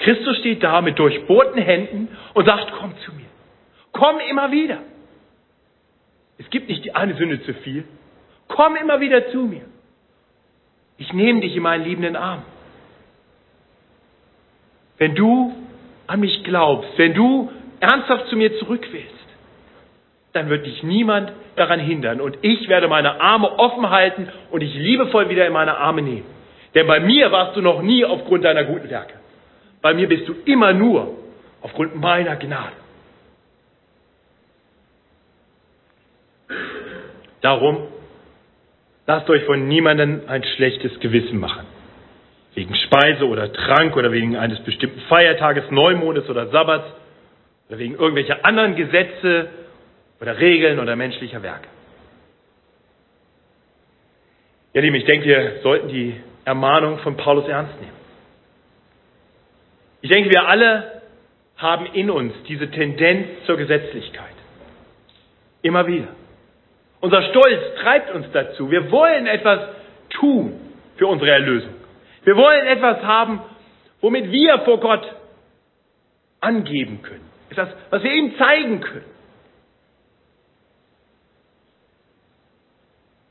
Christus 0.03 0.37
steht 0.39 0.63
da 0.63 0.81
mit 0.81 0.99
durchbohrten 0.99 1.63
Händen 1.63 2.09
und 2.35 2.45
sagt, 2.45 2.73
komm 2.79 2.93
zu 3.05 3.13
mir. 3.13 3.27
Komm 3.93 4.19
immer 4.31 4.51
wieder. 4.51 4.79
Es 6.39 6.51
gibt 6.51 6.69
nicht 6.69 6.85
die 6.85 6.95
eine 6.95 7.15
Sünde 7.15 7.43
zu 7.43 7.55
viel. 7.55 7.85
Komm 8.49 8.77
immer 8.77 9.01
wieder 9.01 9.31
zu 9.31 9.39
mir. 9.39 9.63
Ich 10.99 11.13
nehme 11.13 11.41
dich 11.41 11.55
in 11.57 11.63
meinen 11.63 11.85
liebenden 11.85 12.17
Arm. 12.17 12.43
Wenn 14.99 15.15
du 15.15 15.55
an 16.07 16.21
mich 16.21 16.43
glaubst, 16.45 16.91
wenn 16.97 17.15
du 17.15 17.51
ernsthaft 17.81 18.29
zu 18.29 18.37
mir 18.37 18.59
zurück 18.59 18.87
willst, 18.91 19.09
dann 20.33 20.49
wird 20.49 20.67
dich 20.67 20.83
niemand 20.83 21.33
daran 21.57 21.81
hindern. 21.81 22.21
Und 22.21 22.39
ich 22.43 22.69
werde 22.69 22.89
meine 22.89 23.21
Arme 23.21 23.59
offen 23.59 23.89
halten 23.91 24.29
und 24.51 24.61
dich 24.61 24.75
liebevoll 24.75 25.29
wieder 25.29 25.47
in 25.47 25.53
meine 25.53 25.77
Arme 25.77 26.03
nehmen. 26.03 26.27
Denn 26.75 26.87
bei 26.87 27.01
mir 27.01 27.31
warst 27.31 27.57
du 27.57 27.61
noch 27.61 27.83
nie 27.83 28.05
aufgrund 28.05 28.45
deiner 28.45 28.65
guten 28.65 28.89
Werke. 28.91 29.22
Bei 29.83 29.95
mir 29.95 30.09
bist 30.09 30.29
du 30.29 30.35
immer 30.45 30.73
nur 30.73 31.17
aufgrund 31.61 31.97
meiner 31.97 32.37
Gnade. 32.37 32.73
Darum, 37.41 37.89
lasst 39.07 39.29
euch 39.29 39.43
von 39.45 39.67
niemandem 39.67 40.23
ein 40.29 40.45
schlechtes 40.45 40.99
Gewissen 41.01 41.39
machen. 41.41 41.67
Wegen 42.55 42.75
Speise 42.77 43.27
oder 43.27 43.53
Trank 43.53 43.97
oder 43.97 44.13
wegen 44.13 44.37
eines 44.37 44.61
bestimmten 44.61 45.01
Feiertages, 45.09 45.65
Neumondes 45.71 46.29
oder 46.29 46.49
Sabbats 46.49 46.87
oder 47.69 47.79
wegen 47.79 47.95
irgendwelcher 47.95 48.45
anderen 48.45 48.77
Gesetze 48.77 49.49
oder 50.21 50.39
Regeln 50.39 50.79
oder 50.79 50.95
menschlicher 50.95 51.43
Werke. 51.43 51.67
Ja, 54.75 54.81
Lieben, 54.81 54.95
ich 54.97 55.05
denke, 55.05 55.27
wir 55.27 55.61
sollten 55.63 55.89
die 55.89 56.15
Ermahnung 56.45 56.99
von 56.99 57.17
Paulus 57.17 57.49
ernst 57.49 57.81
nehmen. 57.81 58.02
Ich 60.03 60.11
denke, 60.11 60.31
wir 60.31 60.47
alle 60.47 61.01
haben 61.57 61.87
in 61.87 62.11
uns 62.11 62.35
diese 62.49 62.71
Tendenz 62.71 63.29
zur 63.47 63.57
Gesetzlichkeit. 63.57 64.35
Immer 65.63 65.87
wieder. 65.87 66.09
Unser 67.01 67.23
Stolz 67.23 67.61
treibt 67.81 68.11
uns 68.11 68.27
dazu. 68.33 68.71
Wir 68.71 68.91
wollen 68.91 69.27
etwas 69.27 69.61
tun 70.11 70.61
für 70.97 71.07
unsere 71.07 71.31
Erlösung. 71.31 71.75
Wir 72.25 72.37
wollen 72.37 72.67
etwas 72.67 73.03
haben, 73.03 73.41
womit 74.01 74.31
wir 74.31 74.59
vor 74.61 74.81
Gott 74.81 75.07
angeben 76.41 77.03
können. 77.03 77.29
Etwas, 77.51 77.69
was 77.91 78.03
wir 78.03 78.13
ihm 78.13 78.37
zeigen 78.39 78.81
können. 78.81 79.05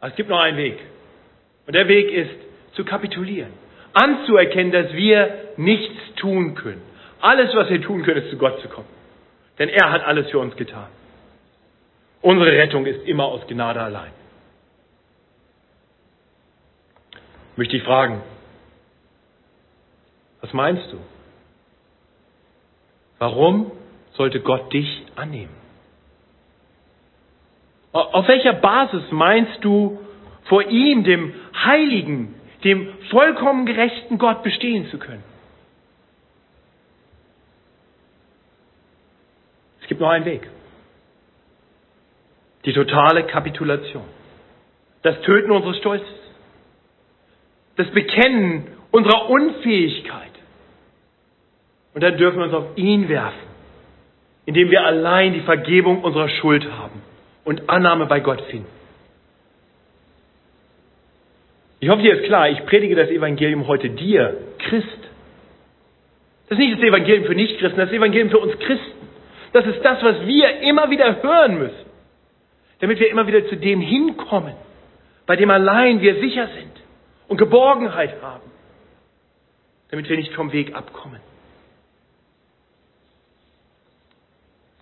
Es 0.02 0.16
gibt 0.16 0.30
noch 0.30 0.40
einen 0.40 0.58
Weg. 0.58 0.80
Und 1.68 1.76
der 1.76 1.88
Weg 1.88 2.12
ist 2.12 2.32
zu 2.76 2.86
kapitulieren. 2.86 3.54
Anzuerkennen, 3.94 4.72
dass 4.72 4.94
wir 4.94 5.54
nichts 5.58 5.91
tun 6.22 6.56
können. 6.56 6.82
Alles, 7.20 7.54
was 7.56 7.70
wir 7.70 7.82
tun 7.82 8.04
können, 8.04 8.24
ist 8.24 8.30
zu 8.30 8.38
Gott 8.38 8.60
zu 8.62 8.68
kommen. 8.68 8.88
Denn 9.60 9.70
er 9.70 9.92
hat 9.92 10.04
alles 10.04 10.30
für 10.30 10.40
uns 10.40 10.56
getan. 10.56 10.88
Unsere 12.22 12.52
Rettung 12.52 12.86
ist 12.86 13.08
immer 13.08 13.26
aus 13.26 13.46
Gnade 13.48 13.82
allein. 13.82 14.12
Möchte 17.56 17.76
ich 17.76 17.84
fragen, 17.84 18.22
was 20.42 20.54
meinst 20.54 20.92
du? 20.92 20.98
Warum 23.20 23.72
sollte 24.14 24.40
Gott 24.40 24.72
dich 24.74 25.06
annehmen? 25.16 25.56
Auf 27.92 28.28
welcher 28.28 28.54
Basis 28.54 29.04
meinst 29.12 29.64
du, 29.64 30.00
vor 30.46 30.64
ihm, 30.64 31.04
dem 31.04 31.34
heiligen, 31.54 32.34
dem 32.64 32.88
vollkommen 33.10 33.66
gerechten 33.66 34.18
Gott 34.18 34.44
bestehen 34.44 34.90
zu 34.90 34.98
können? 34.98 35.24
Gibt 39.92 40.00
nur 40.00 40.10
einen 40.10 40.24
Weg. 40.24 40.48
Die 42.64 42.72
totale 42.72 43.26
Kapitulation. 43.26 44.06
Das 45.02 45.20
Töten 45.24 45.52
unseres 45.52 45.76
Stolzes. 45.80 46.08
Das 47.76 47.88
Bekennen 47.92 48.68
unserer 48.92 49.30
Unfähigkeit. 49.30 50.32
Und 51.94 52.04
dann 52.04 52.16
dürfen 52.16 52.38
wir 52.38 52.46
uns 52.46 52.54
auf 52.54 52.78
ihn 52.78 53.10
werfen, 53.10 53.50
indem 54.46 54.72
wir 54.72 54.86
allein 54.86 55.34
die 55.34 55.42
Vergebung 55.42 56.06
unserer 56.06 56.30
Schuld 56.30 56.66
haben 56.72 57.02
und 57.44 57.70
Annahme 57.70 58.06
bei 58.06 58.22
Gott 58.22 58.40
finden. 58.44 58.70
Ich 61.82 61.90
hoffe, 61.90 62.02
dir 62.02 62.16
ist 62.16 62.28
klar, 62.28 62.48
ich 62.48 62.66
predige 62.66 62.96
das 62.96 63.10
Evangelium 63.10 63.68
heute 63.68 63.90
dir, 63.90 64.38
Christ. 64.58 64.88
Das 66.48 66.58
ist 66.58 66.60
nicht 66.60 66.78
das 66.78 66.88
Evangelium 66.88 67.26
für 67.26 67.36
Nichtchristen, 67.36 67.78
das 67.78 67.88
ist 67.88 67.92
das 67.92 67.98
Evangelium 67.98 68.30
für 68.30 68.40
uns 68.40 68.58
Christen. 68.58 69.01
Das 69.54 69.66
ist 69.66 69.84
das, 69.84 70.02
was 70.02 70.26
wir 70.26 70.60
immer 70.62 70.90
wieder 70.90 71.22
hören 71.22 71.60
müssen, 71.60 71.86
damit 72.80 73.00
wir 73.00 73.10
immer 73.10 73.28
wieder 73.28 73.48
zu 73.48 73.58
dem 73.58 73.82
hinkommen, 73.82 74.54
bei 75.26 75.36
dem 75.36 75.50
allein 75.50 76.02
wir 76.02 76.16
sicher 76.22 76.48
sind 76.48 76.72
und 77.28 77.38
Geborgenheit 77.38 78.22
haben, 78.22 78.50
damit 79.90 80.10
wir 80.10 80.18
nicht 80.18 80.34
vom 80.34 80.52
Weg 80.52 80.74
abkommen. 80.76 81.20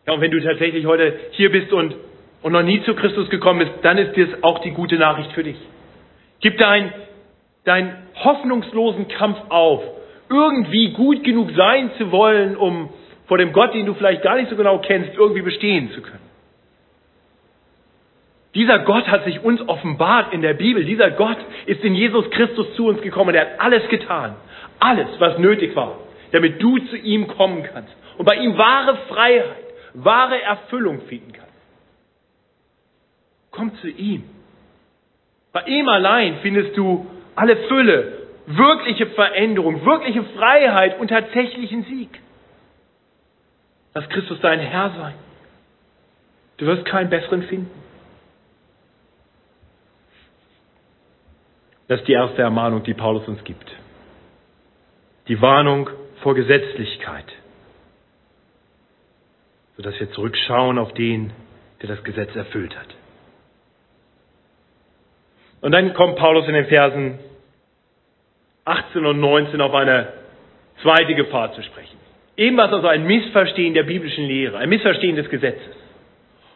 Ja, 0.05 0.13
und 0.13 0.21
wenn 0.21 0.31
du 0.31 0.41
tatsächlich 0.41 0.85
heute 0.85 1.19
hier 1.31 1.51
bist 1.51 1.71
und 1.73 1.95
und 2.41 2.53
noch 2.53 2.63
nie 2.63 2.81
zu 2.83 2.95
Christus 2.95 3.29
gekommen 3.29 3.59
bist, 3.59 3.71
dann 3.81 3.97
ist 3.97 4.17
das 4.17 4.43
auch 4.43 4.59
die 4.59 4.71
gute 4.71 4.95
Nachricht 4.95 5.31
für 5.33 5.43
dich. 5.43 5.57
Gib 6.39 6.57
deinen 6.57 6.93
dein 7.65 8.07
hoffnungslosen 8.15 9.07
Kampf 9.09 9.37
auf, 9.49 9.83
irgendwie 10.29 10.93
gut 10.93 11.23
genug 11.23 11.51
sein 11.55 11.91
zu 11.97 12.11
wollen, 12.11 12.55
um 12.55 12.89
vor 13.29 13.37
dem 13.37 13.53
Gott, 13.53 13.75
den 13.75 13.85
du 13.85 13.93
vielleicht 13.93 14.23
gar 14.23 14.35
nicht 14.35 14.49
so 14.49 14.55
genau 14.55 14.79
kennst, 14.79 15.15
irgendwie 15.15 15.43
bestehen 15.43 15.91
zu 15.91 16.01
können. 16.01 16.27
Dieser 18.55 18.79
Gott 18.79 19.07
hat 19.07 19.23
sich 19.23 19.43
uns 19.43 19.61
offenbart 19.69 20.33
in 20.33 20.41
der 20.41 20.55
Bibel. 20.55 20.83
Dieser 20.83 21.11
Gott 21.11 21.37
ist 21.67 21.83
in 21.83 21.93
Jesus 21.93 22.27
Christus 22.31 22.73
zu 22.75 22.87
uns 22.87 23.01
gekommen. 23.01 23.35
Er 23.35 23.41
hat 23.41 23.59
alles 23.59 23.87
getan. 23.89 24.35
Alles, 24.79 25.07
was 25.19 25.37
nötig 25.37 25.75
war, 25.75 25.99
damit 26.31 26.59
du 26.59 26.79
zu 26.79 26.97
ihm 26.97 27.27
kommen 27.27 27.61
kannst 27.71 27.95
und 28.17 28.25
bei 28.25 28.35
ihm 28.35 28.57
wahre 28.57 28.97
Freiheit, 29.07 29.63
wahre 29.93 30.41
Erfüllung 30.41 31.01
finden 31.01 31.31
kannst. 31.31 31.53
Komm 33.51 33.75
zu 33.75 33.89
ihm. 33.89 34.23
Bei 35.53 35.61
ihm 35.67 35.87
allein 35.87 36.37
findest 36.41 36.75
du 36.75 37.05
alle 37.35 37.57
Fülle, 37.67 38.23
wirkliche 38.47 39.05
Veränderung, 39.05 39.85
wirkliche 39.85 40.23
Freiheit 40.35 40.99
und 40.99 41.09
tatsächlichen 41.09 41.83
Sieg. 41.83 42.09
Lass 43.93 44.07
Christus 44.09 44.39
dein 44.41 44.59
Herr 44.59 44.91
sein. 44.91 45.15
Du 46.57 46.65
wirst 46.65 46.85
keinen 46.85 47.09
besseren 47.09 47.43
finden. 47.43 47.71
Das 51.87 51.99
ist 52.01 52.07
die 52.07 52.13
erste 52.13 52.41
Ermahnung, 52.41 52.83
die 52.83 52.93
Paulus 52.93 53.27
uns 53.27 53.43
gibt. 53.43 53.67
Die 55.27 55.41
Warnung 55.41 55.89
vor 56.21 56.35
Gesetzlichkeit, 56.35 57.25
sodass 59.75 59.99
wir 59.99 60.11
zurückschauen 60.11 60.77
auf 60.77 60.93
den, 60.93 61.33
der 61.81 61.89
das 61.89 62.03
Gesetz 62.03 62.35
erfüllt 62.35 62.77
hat. 62.77 62.87
Und 65.61 65.71
dann 65.71 65.93
kommt 65.93 66.17
Paulus 66.17 66.47
in 66.47 66.53
den 66.53 66.67
Versen 66.67 67.19
18 68.65 69.05
und 69.05 69.19
19 69.19 69.59
auf 69.61 69.73
eine 69.73 70.13
zweite 70.81 71.15
Gefahr 71.15 71.53
zu 71.53 71.63
sprechen. 71.63 71.97
Ebenfalls 72.39 72.71
also 72.71 72.87
ein 72.87 73.05
Missverstehen 73.05 73.73
der 73.73 73.83
biblischen 73.83 74.23
Lehre, 74.25 74.59
ein 74.59 74.69
Missverstehen 74.69 75.17
des 75.17 75.29
Gesetzes. 75.29 75.75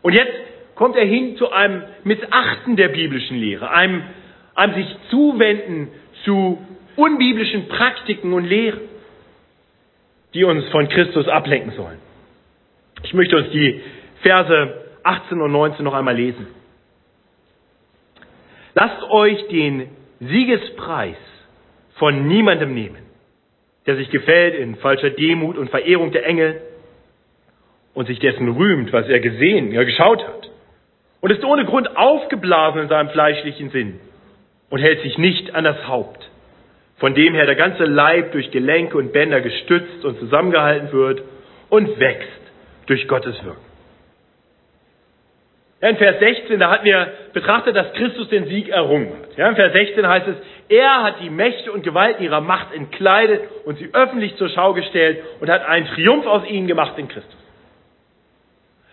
Und 0.01 0.13
jetzt 0.13 0.31
kommt 0.75 0.95
er 0.95 1.03
hin 1.03 1.35
zu 1.35 1.51
einem 1.51 1.83
Missachten 2.05 2.77
der 2.77 2.87
biblischen 2.87 3.37
Lehre, 3.37 3.69
einem, 3.69 4.01
einem 4.55 4.75
sich 4.75 4.87
zuwenden 5.09 5.89
zu 6.23 6.57
unbiblischen 6.95 7.67
Praktiken 7.67 8.31
und 8.31 8.45
Lehren, 8.45 8.79
die 10.33 10.45
uns 10.45 10.65
von 10.69 10.87
Christus 10.87 11.27
ablenken 11.27 11.73
sollen. 11.73 11.99
Ich 13.03 13.13
möchte 13.13 13.35
uns 13.35 13.49
die 13.49 13.81
Verse 14.21 14.85
18 15.03 15.41
und 15.41 15.51
19 15.51 15.83
noch 15.83 15.93
einmal 15.93 16.15
lesen. 16.15 16.47
Lasst 18.73 19.03
euch 19.09 19.49
den 19.49 19.89
Siegespreis 20.21 21.17
von 21.95 22.25
niemandem 22.25 22.73
nehmen, 22.73 23.03
der 23.85 23.95
sich 23.97 24.09
gefällt 24.09 24.55
in 24.55 24.75
falscher 24.75 25.09
Demut 25.09 25.57
und 25.57 25.69
Verehrung 25.69 26.11
der 26.11 26.25
Engel 26.25 26.61
und 27.93 28.07
sich 28.07 28.19
dessen 28.19 28.49
rühmt, 28.49 28.91
was 28.93 29.07
er 29.07 29.19
gesehen, 29.19 29.71
ja 29.71 29.83
geschaut 29.83 30.25
hat, 30.25 30.49
und 31.21 31.31
ist 31.31 31.43
ohne 31.43 31.65
Grund 31.65 31.95
aufgeblasen 31.95 32.81
in 32.81 32.89
seinem 32.89 33.09
fleischlichen 33.09 33.69
Sinn 33.69 33.99
und 34.69 34.79
hält 34.79 35.01
sich 35.01 35.17
nicht 35.17 35.53
an 35.53 35.63
das 35.63 35.87
Haupt, 35.87 36.29
von 36.97 37.13
dem 37.13 37.33
her 37.33 37.45
der 37.45 37.55
ganze 37.55 37.83
Leib 37.83 38.31
durch 38.31 38.51
Gelenke 38.51 38.97
und 38.97 39.13
Bänder 39.13 39.41
gestützt 39.41 40.03
und 40.03 40.19
zusammengehalten 40.19 40.91
wird 40.91 41.21
und 41.69 41.99
wächst 41.99 42.41
durch 42.87 43.07
Gottes 43.07 43.43
Wirken. 43.43 43.72
Ja, 45.83 45.89
in 45.89 45.97
Vers 45.97 46.17
16, 46.17 46.61
da 46.61 46.69
hatten 46.69 46.85
wir 46.85 47.11
betrachtet, 47.33 47.75
dass 47.75 47.91
Christus 47.91 48.29
den 48.29 48.45
Sieg 48.45 48.69
errungen 48.69 49.11
hat. 49.19 49.37
Ja, 49.37 49.49
in 49.49 49.57
Vers 49.57 49.73
16 49.73 50.07
heißt 50.07 50.27
es, 50.29 50.35
er 50.69 51.03
hat 51.03 51.15
die 51.21 51.29
Mächte 51.29 51.73
und 51.73 51.83
Gewalten 51.83 52.23
ihrer 52.23 52.39
Macht 52.39 52.73
entkleidet 52.73 53.41
und 53.65 53.77
sie 53.77 53.89
öffentlich 53.91 54.37
zur 54.37 54.47
Schau 54.47 54.73
gestellt 54.73 55.21
und 55.41 55.49
hat 55.49 55.67
einen 55.67 55.85
Triumph 55.87 56.25
aus 56.25 56.47
ihnen 56.47 56.67
gemacht 56.67 56.93
in 56.95 57.09
Christus. 57.09 57.37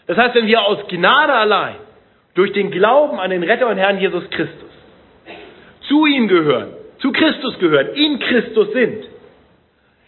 Das 0.08 0.16
heißt, 0.16 0.34
wenn 0.34 0.48
wir 0.48 0.62
aus 0.62 0.78
Gnade 0.88 1.32
allein, 1.32 1.76
durch 2.34 2.52
den 2.54 2.72
Glauben 2.72 3.20
an 3.20 3.30
den 3.30 3.44
Retter 3.44 3.68
und 3.68 3.76
Herrn 3.76 4.00
Jesus 4.00 4.28
Christus, 4.30 4.70
zu 5.82 6.06
ihm 6.06 6.26
gehören, 6.26 6.72
zu 6.98 7.12
Christus 7.12 7.56
gehören, 7.60 7.94
in 7.94 8.18
Christus 8.18 8.72
sind, 8.72 9.04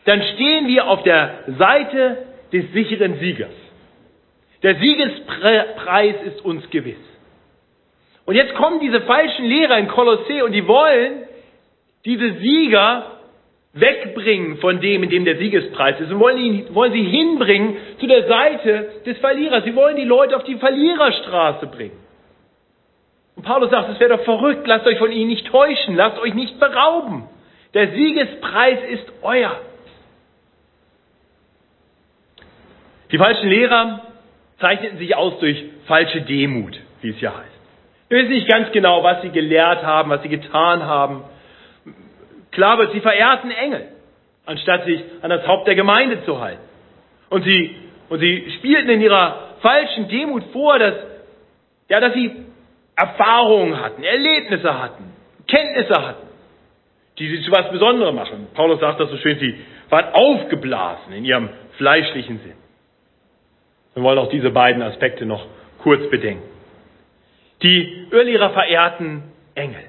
dann 0.05 0.21
stehen 0.35 0.66
wir 0.66 0.88
auf 0.88 1.05
der 1.05 1.45
Seite 1.47 2.27
des 2.53 2.73
sicheren 2.73 3.21
Siegers. 3.21 3.62
Der 4.62 4.77
Siegespreis 4.77 6.14
ist 6.25 6.44
uns 6.44 6.68
gewiss. 6.70 6.96
Und 8.25 8.37
jetzt 8.37 8.55
kommen 8.55 8.81
diese 8.81 9.01
falschen 9.01 9.46
Lehrer 9.46 9.79
in 9.79 9.88
Kolossee 9.88 10.42
und 10.42 10.53
die 10.53 10.66
wollen 10.66 11.25
diese 12.05 12.35
Sieger 12.35 13.07
wegbringen 13.75 14.59
von 14.59 14.81
dem, 14.81 15.03
in 15.03 15.11
dem 15.11 15.25
der 15.25 15.38
Siegespreis 15.38 15.98
ist 16.01 16.12
und 16.12 16.20
wollen, 16.20 16.38
ihn, 16.38 16.75
wollen 16.75 16.92
sie 16.92 17.03
hinbringen 17.03 17.77
zu 17.98 18.07
der 18.07 18.29
Seite 18.29 18.90
des 19.07 19.18
Verlierers. 19.18 19.64
Sie 19.64 19.75
wollen 19.75 19.96
die 19.96 20.05
Leute 20.05 20.37
auf 20.37 20.44
die 20.44 20.57
Verliererstraße 20.57 21.66
bringen. 21.66 21.98
Und 23.35 23.44
Paulus 23.44 23.70
sagt, 23.70 23.90
es 23.90 23.98
wäre 23.98 24.16
doch 24.16 24.25
verrückt, 24.25 24.66
lasst 24.66 24.87
euch 24.87 24.98
von 24.98 25.11
ihnen 25.11 25.31
nicht 25.31 25.46
täuschen, 25.46 25.96
lasst 25.96 26.18
euch 26.18 26.35
nicht 26.35 26.61
berauben. 26.61 27.29
Der 27.72 27.92
Siegespreis 27.92 28.79
ist 28.90 29.11
euer. 29.22 29.59
Die 33.11 33.18
falschen 33.18 33.48
Lehrer 33.48 34.12
zeichneten 34.62 34.98
sich 34.98 35.14
aus 35.16 35.38
durch 35.40 35.62
falsche 35.87 36.22
Demut, 36.22 36.79
wie 37.03 37.11
es 37.11 37.20
ja 37.20 37.37
heißt. 37.37 37.61
Wir 38.09 38.18
wissen 38.18 38.31
nicht 38.31 38.48
ganz 38.48 38.70
genau, 38.72 39.03
was 39.03 39.22
sie 39.22 39.31
gelehrt 39.31 39.83
haben, 39.83 40.11
was 40.11 40.22
sie 40.22 40.29
getan 40.29 40.85
haben. 40.85 41.25
Klar 42.53 42.79
wird, 42.79 42.92
sie 42.92 43.01
verehrten 43.01 43.51
Engel, 43.51 43.88
anstatt 44.46 44.85
sich 44.85 45.03
an 45.20 45.31
das 45.31 45.46
Haupt 45.46 45.66
der 45.66 45.75
Gemeinde 45.75 46.25
zu 46.25 46.40
halten. 46.40 46.62
Und 47.31 47.44
sie, 47.44 47.75
und 48.09 48.20
sie 48.20 48.53
spielten 48.59 48.90
in 48.90 49.01
ihrer 49.01 49.57
falschen 49.61 50.09
Demut 50.09 50.44
vor, 50.53 50.79
dass, 50.79 50.94
ja, 51.88 52.01
dass 52.01 52.14
sie 52.14 52.31
Erfahrungen 52.94 53.81
hatten, 53.81 54.03
Erlebnisse 54.03 54.81
hatten, 54.81 55.12
Kenntnisse 55.48 55.94
hatten, 55.94 56.29
die 57.18 57.29
sie 57.29 57.42
zu 57.42 57.51
was 57.51 57.70
Besonderem 57.70 58.14
machen. 58.14 58.48
Paulus 58.55 58.81
sagt 58.81 59.01
das 59.01 59.11
so 59.11 59.16
schön, 59.16 59.38
sie 59.38 59.59
waren 59.88 60.12
aufgeblasen 60.12 61.12
in 61.14 61.25
ihrem 61.25 61.48
fleischlichen 61.79 62.38
Sinn. 62.40 62.62
Wir 63.95 64.03
wollen 64.03 64.19
auch 64.19 64.31
diese 64.31 64.51
beiden 64.51 64.83
Aspekte 64.83 65.27
noch 65.27 65.47
kurz 65.79 66.09
bedenken. 66.11 66.49
Die 67.63 68.07
Irrlehrer 68.11 68.51
verehrten 68.51 69.23
Engel. 69.55 69.85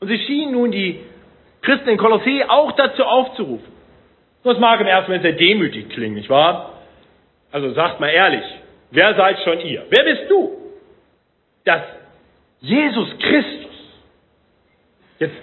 Und 0.00 0.08
sie 0.08 0.18
schienen 0.18 0.52
nun 0.52 0.70
die 0.70 1.00
Christen 1.62 1.88
in 1.88 1.98
Kolossee 1.98 2.44
auch 2.44 2.72
dazu 2.72 3.04
aufzurufen. 3.04 3.72
Das 4.44 4.58
mag 4.58 4.80
im 4.80 4.86
ersten 4.86 5.10
Moment 5.10 5.22
sehr 5.22 5.32
demütig 5.32 5.90
klingen, 5.90 6.14
nicht 6.14 6.30
wahr? 6.30 6.78
Also 7.52 7.72
sagt 7.72 8.00
mal 8.00 8.08
ehrlich, 8.08 8.44
wer 8.90 9.14
seid 9.14 9.38
schon 9.40 9.60
ihr? 9.60 9.84
Wer 9.90 10.04
bist 10.04 10.30
du? 10.30 10.56
Dass 11.64 11.82
Jesus 12.60 13.08
Christus 13.18 13.70
jetzt 15.18 15.36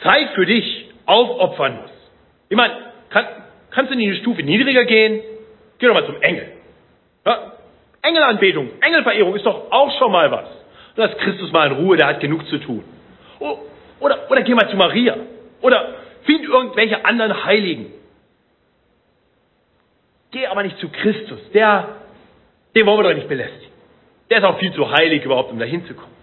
Zeit 0.00 0.30
für 0.34 0.46
dich 0.46 0.90
aufopfern 1.06 1.76
muss. 1.82 1.90
Ich 2.48 2.56
meine, 2.56 2.74
kann, 3.10 3.26
kannst 3.70 3.92
du 3.92 3.96
nicht 3.96 4.08
eine 4.08 4.16
Stufe 4.18 4.42
niedriger 4.42 4.84
gehen? 4.84 5.22
Geh 5.78 5.86
doch 5.86 5.94
mal 5.94 6.06
zum 6.06 6.20
Engel. 6.22 6.52
Ja? 7.26 7.52
Engelanbetung, 8.02 8.70
Engelverehrung 8.80 9.34
ist 9.34 9.44
doch 9.44 9.70
auch 9.70 9.98
schon 9.98 10.12
mal 10.12 10.30
was. 10.30 10.48
Lass 10.94 11.16
Christus 11.18 11.52
mal 11.52 11.72
in 11.72 11.76
Ruhe, 11.76 11.96
der 11.96 12.06
hat 12.06 12.20
genug 12.20 12.46
zu 12.48 12.58
tun. 12.58 12.84
Oder, 14.00 14.30
oder 14.30 14.42
geh 14.42 14.54
mal 14.54 14.68
zu 14.70 14.76
Maria. 14.76 15.16
Oder 15.60 15.94
find 16.22 16.44
irgendwelche 16.44 17.04
anderen 17.04 17.44
Heiligen. 17.44 17.92
Geh 20.30 20.46
aber 20.46 20.62
nicht 20.62 20.78
zu 20.78 20.88
Christus. 20.88 21.40
Der, 21.52 21.96
den 22.74 22.86
wollen 22.86 22.98
wir 22.98 23.10
doch 23.10 23.14
nicht 23.14 23.28
belästigen. 23.28 23.72
Der 24.30 24.38
ist 24.38 24.44
auch 24.44 24.58
viel 24.58 24.72
zu 24.72 24.90
heilig 24.90 25.24
überhaupt, 25.24 25.50
um 25.50 25.58
da 25.58 25.64
hinzukommen. 25.64 26.14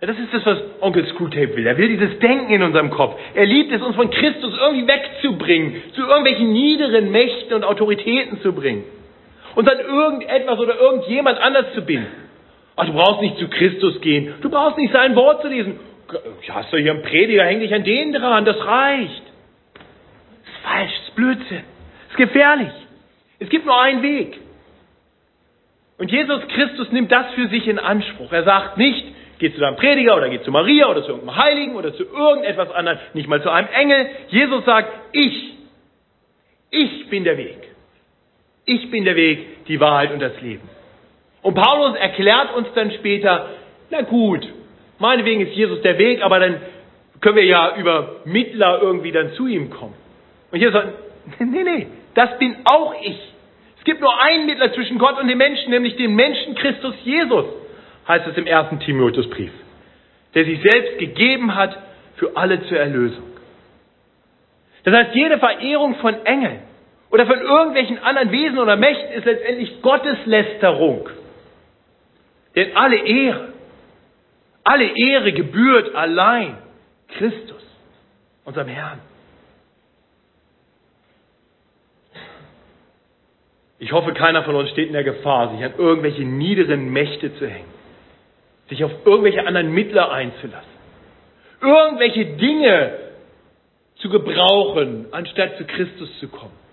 Ja, 0.00 0.08
das 0.08 0.18
ist 0.18 0.32
das, 0.32 0.44
was 0.44 0.58
Onkel 0.80 1.06
Screwtape 1.06 1.56
will. 1.56 1.66
Er 1.66 1.78
will 1.78 1.88
dieses 1.88 2.18
Denken 2.18 2.52
in 2.52 2.62
unserem 2.62 2.90
Kopf. 2.90 3.18
Er 3.34 3.46
liebt 3.46 3.72
es, 3.72 3.80
uns 3.80 3.96
von 3.96 4.10
Christus 4.10 4.54
irgendwie 4.58 4.86
wegzubringen, 4.86 5.82
zu 5.94 6.02
irgendwelchen 6.02 6.52
niederen 6.52 7.10
Mächten 7.10 7.54
und 7.54 7.64
Autoritäten 7.64 8.40
zu 8.42 8.52
bringen. 8.52 8.84
Und 9.56 9.66
dann 9.66 9.80
irgendetwas 9.80 10.58
oder 10.58 10.78
irgendjemand 10.78 11.40
anders 11.40 11.74
zu 11.74 11.82
binden. 11.82 12.06
Ach, 12.76 12.84
du 12.84 12.92
brauchst 12.92 13.22
nicht 13.22 13.38
zu 13.38 13.48
Christus 13.48 14.00
gehen. 14.02 14.34
Du 14.42 14.50
brauchst 14.50 14.76
nicht 14.76 14.92
sein 14.92 15.16
Wort 15.16 15.40
zu 15.40 15.48
lesen. 15.48 15.80
Hast 16.50 16.72
du 16.72 16.76
hier 16.76 16.92
einen 16.92 17.02
Prediger, 17.02 17.44
häng 17.44 17.60
dich 17.60 17.74
an 17.74 17.82
den 17.82 18.12
dran, 18.12 18.44
das 18.44 18.64
reicht. 18.64 19.22
Das 19.74 20.54
ist 20.54 20.62
falsch, 20.62 20.92
das 20.92 21.08
ist 21.08 21.16
Blödsinn. 21.16 21.62
Das 21.64 22.10
ist 22.10 22.16
gefährlich. 22.18 22.72
Es 23.38 23.48
gibt 23.48 23.64
nur 23.64 23.80
einen 23.80 24.02
Weg. 24.02 24.38
Und 25.98 26.12
Jesus 26.12 26.46
Christus 26.48 26.92
nimmt 26.92 27.10
das 27.10 27.32
für 27.32 27.48
sich 27.48 27.66
in 27.66 27.78
Anspruch. 27.78 28.30
Er 28.30 28.44
sagt 28.44 28.76
nicht, 28.76 29.06
geh 29.38 29.52
zu 29.52 29.58
deinem 29.58 29.76
Prediger 29.76 30.16
oder 30.16 30.28
geh 30.28 30.42
zu 30.42 30.50
Maria 30.50 30.88
oder 30.88 31.02
zu 31.02 31.12
irgendeinem 31.12 31.36
Heiligen 31.36 31.74
oder 31.76 31.94
zu 31.94 32.04
irgendetwas 32.04 32.70
anderem, 32.72 32.98
nicht 33.14 33.28
mal 33.28 33.42
zu 33.42 33.50
einem 33.50 33.68
Engel. 33.72 34.06
Jesus 34.28 34.66
sagt, 34.66 34.92
ich, 35.12 35.54
ich 36.70 37.08
bin 37.08 37.24
der 37.24 37.38
Weg. 37.38 37.65
Ich 38.66 38.90
bin 38.90 39.04
der 39.04 39.14
Weg, 39.14 39.64
die 39.66 39.78
Wahrheit 39.78 40.12
und 40.12 40.20
das 40.20 40.40
Leben. 40.40 40.68
Und 41.42 41.54
Paulus 41.54 41.96
erklärt 41.96 42.54
uns 42.56 42.66
dann 42.74 42.90
später, 42.90 43.50
na 43.90 44.02
gut, 44.02 44.44
meinetwegen 44.98 45.42
ist 45.42 45.54
Jesus 45.54 45.80
der 45.82 45.96
Weg, 45.98 46.20
aber 46.22 46.40
dann 46.40 46.60
können 47.20 47.36
wir 47.36 47.44
ja 47.44 47.76
über 47.76 48.16
Mittler 48.24 48.82
irgendwie 48.82 49.12
dann 49.12 49.32
zu 49.34 49.46
ihm 49.46 49.70
kommen. 49.70 49.94
Und 50.50 50.58
Jesus 50.58 50.74
sagt, 50.74 50.88
nee, 51.38 51.62
nee, 51.62 51.86
das 52.14 52.36
bin 52.38 52.56
auch 52.64 52.94
ich. 53.00 53.18
Es 53.78 53.84
gibt 53.84 54.00
nur 54.00 54.20
einen 54.20 54.46
Mittler 54.46 54.72
zwischen 54.72 54.98
Gott 54.98 55.20
und 55.20 55.28
dem 55.28 55.38
Menschen, 55.38 55.70
nämlich 55.70 55.94
den 55.94 56.16
Menschen 56.16 56.56
Christus 56.56 56.94
Jesus, 57.04 57.46
heißt 58.08 58.26
es 58.26 58.36
im 58.36 58.48
ersten 58.48 58.80
Timotheusbrief, 58.80 59.52
der 60.34 60.44
sich 60.44 60.60
selbst 60.60 60.98
gegeben 60.98 61.54
hat 61.54 61.78
für 62.16 62.36
alle 62.36 62.66
zur 62.66 62.78
Erlösung. 62.78 63.22
Das 64.82 64.92
heißt, 64.92 65.14
jede 65.14 65.38
Verehrung 65.38 65.94
von 65.96 66.26
Engeln 66.26 66.60
oder 67.16 67.24
von 67.24 67.40
irgendwelchen 67.40 67.98
anderen 68.02 68.30
Wesen 68.30 68.58
oder 68.58 68.76
Mächten 68.76 69.10
ist 69.12 69.24
letztendlich 69.24 69.80
Gotteslästerung. 69.80 71.08
Denn 72.54 72.76
alle 72.76 72.96
Ehre, 72.96 73.54
alle 74.62 74.94
Ehre 74.94 75.32
gebührt 75.32 75.94
allein 75.94 76.58
Christus, 77.08 77.66
unserem 78.44 78.68
Herrn. 78.68 78.98
Ich 83.78 83.92
hoffe, 83.92 84.12
keiner 84.12 84.44
von 84.44 84.54
uns 84.54 84.68
steht 84.72 84.88
in 84.88 84.92
der 84.92 85.04
Gefahr, 85.04 85.52
sich 85.52 85.64
an 85.64 85.72
irgendwelche 85.78 86.22
niederen 86.22 86.90
Mächte 86.92 87.34
zu 87.38 87.48
hängen, 87.48 87.72
sich 88.68 88.84
auf 88.84 88.92
irgendwelche 89.06 89.46
anderen 89.46 89.72
Mittler 89.72 90.12
einzulassen, 90.12 90.68
irgendwelche 91.62 92.26
Dinge 92.36 92.98
zu 94.00 94.10
gebrauchen, 94.10 95.06
anstatt 95.12 95.56
zu 95.56 95.64
Christus 95.64 96.10
zu 96.20 96.28
kommen, 96.28 96.65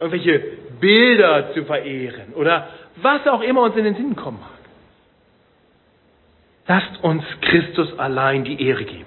irgendwelche 0.00 0.38
Bilder 0.80 1.52
zu 1.54 1.64
verehren 1.64 2.34
oder 2.34 2.68
was 2.96 3.26
auch 3.26 3.42
immer 3.42 3.62
uns 3.62 3.76
in 3.76 3.84
den 3.84 3.94
Sinn 3.94 4.16
kommen 4.16 4.40
mag. 4.40 4.50
Lasst 6.66 7.02
uns 7.02 7.24
Christus 7.40 7.98
allein 7.98 8.44
die 8.44 8.62
Ehre 8.62 8.84
geben. 8.84 9.06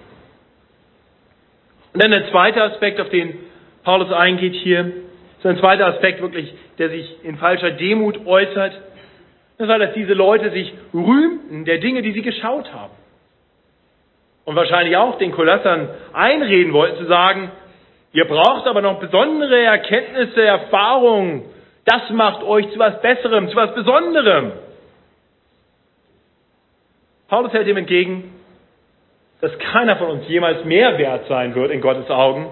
Und 1.93 2.01
dann 2.01 2.11
der 2.11 2.29
zweite 2.31 2.63
Aspekt, 2.63 2.99
auf 2.99 3.09
den 3.09 3.37
Paulus 3.83 4.11
eingeht 4.11 4.55
hier, 4.55 4.91
ist 5.37 5.45
ein 5.45 5.57
zweiter 5.57 5.87
Aspekt 5.87 6.21
wirklich, 6.21 6.53
der 6.77 6.89
sich 6.89 7.23
in 7.23 7.37
falscher 7.37 7.71
Demut 7.71 8.25
äußert. 8.25 8.73
Das 9.57 9.67
war, 9.67 9.77
dass 9.79 9.93
diese 9.93 10.13
Leute 10.13 10.51
sich 10.51 10.73
rühmten 10.93 11.65
der 11.65 11.79
Dinge, 11.79 12.01
die 12.01 12.13
sie 12.13 12.21
geschaut 12.21 12.73
haben. 12.73 12.93
Und 14.45 14.55
wahrscheinlich 14.55 14.97
auch 14.97 15.17
den 15.19 15.31
Kolossern 15.31 15.89
einreden 16.13 16.73
wollten, 16.73 16.97
zu 16.97 17.05
sagen, 17.05 17.51
ihr 18.13 18.25
braucht 18.25 18.67
aber 18.67 18.81
noch 18.81 18.99
besondere 18.99 19.63
Erkenntnisse, 19.63 20.41
Erfahrungen. 20.41 21.45
Das 21.85 22.09
macht 22.11 22.43
euch 22.43 22.69
zu 22.71 22.79
was 22.79 23.01
Besserem, 23.01 23.49
zu 23.49 23.55
was 23.55 23.73
Besonderem. 23.73 24.51
Paulus 27.27 27.53
hält 27.53 27.67
ihm 27.67 27.77
entgegen, 27.77 28.33
dass 29.39 29.57
keiner 29.57 29.95
von 29.97 30.09
uns 30.09 30.27
jemals 30.27 30.65
mehr 30.65 30.97
wert 30.97 31.27
sein 31.27 31.55
wird 31.55 31.71
in 31.71 31.81
Gottes 31.81 32.09
Augen, 32.09 32.49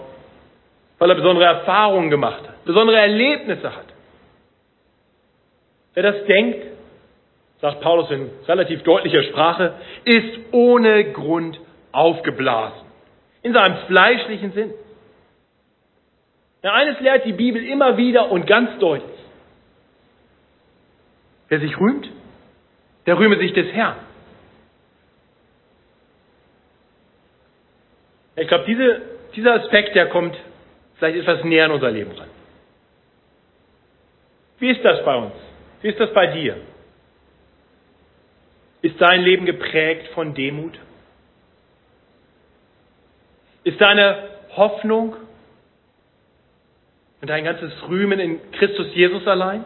weil 0.98 1.10
er 1.10 1.16
besondere 1.16 1.46
Erfahrungen 1.46 2.10
gemacht 2.10 2.42
hat, 2.48 2.66
besondere 2.66 2.98
Erlebnisse 2.98 3.76
hat. 3.76 3.86
Wer 5.94 6.04
das 6.04 6.26
denkt, 6.26 6.66
sagt 7.62 7.82
Paulus 7.82 8.10
in 8.10 8.30
relativ 8.48 8.84
deutlicher 8.84 9.24
Sprache, 9.24 9.74
ist 10.06 10.40
ohne 10.52 11.12
Grund 11.12 11.60
aufgeblasen. 11.92 12.88
In 13.44 13.54
seinem 13.54 13.78
fleischlichen 13.88 14.54
Sinn. 14.54 14.74
Ja, 16.62 16.74
eines 16.74 17.00
lehrt 17.00 17.26
die 17.26 17.34
Bibel 17.34 17.64
immer 17.66 17.98
wieder 17.98 18.30
und 18.32 18.46
ganz 18.46 18.78
deutlich. 18.80 19.18
Wer 21.48 21.60
sich 21.60 21.80
rühmt, 21.80 22.10
der 23.06 23.18
rühme 23.18 23.38
sich 23.38 23.54
des 23.54 23.72
Herrn. 23.72 23.96
Ich 28.36 28.48
glaube, 28.48 28.66
diese, 28.66 29.02
dieser 29.36 29.56
Aspekt, 29.56 29.96
der 29.96 30.08
kommt 30.10 30.36
vielleicht 30.96 31.20
etwas 31.20 31.44
näher 31.44 31.66
in 31.66 31.72
unser 31.72 31.92
Leben 31.92 32.12
ran. 32.12 32.30
Wie 34.60 34.70
ist 34.70 34.84
das 34.84 35.04
bei 35.04 35.16
uns? 35.16 35.34
Wie 35.82 35.90
ist 35.90 36.00
das 36.00 36.14
bei 36.14 36.28
dir? 36.28 36.58
Ist 38.82 39.00
dein 39.00 39.22
Leben 39.22 39.46
geprägt 39.46 40.08
von 40.14 40.34
Demut? 40.34 40.78
Ist 43.64 43.80
deine 43.80 44.30
Hoffnung 44.56 45.16
und 47.22 47.30
dein 47.30 47.44
ganzes 47.44 47.72
Rühmen 47.88 48.20
in 48.20 48.52
Christus 48.52 48.88
Jesus 48.94 49.26
allein? 49.28 49.66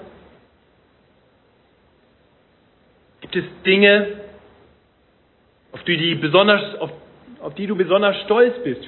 Gibt 3.21 3.35
es 3.35 3.43
Dinge, 3.65 4.19
auf 5.71 5.83
die, 5.83 5.97
die 5.97 6.15
besonders, 6.15 6.75
auf, 6.79 6.91
auf 7.41 7.55
die 7.55 7.67
du 7.67 7.75
besonders 7.75 8.15
stolz 8.21 8.53
bist, 8.63 8.83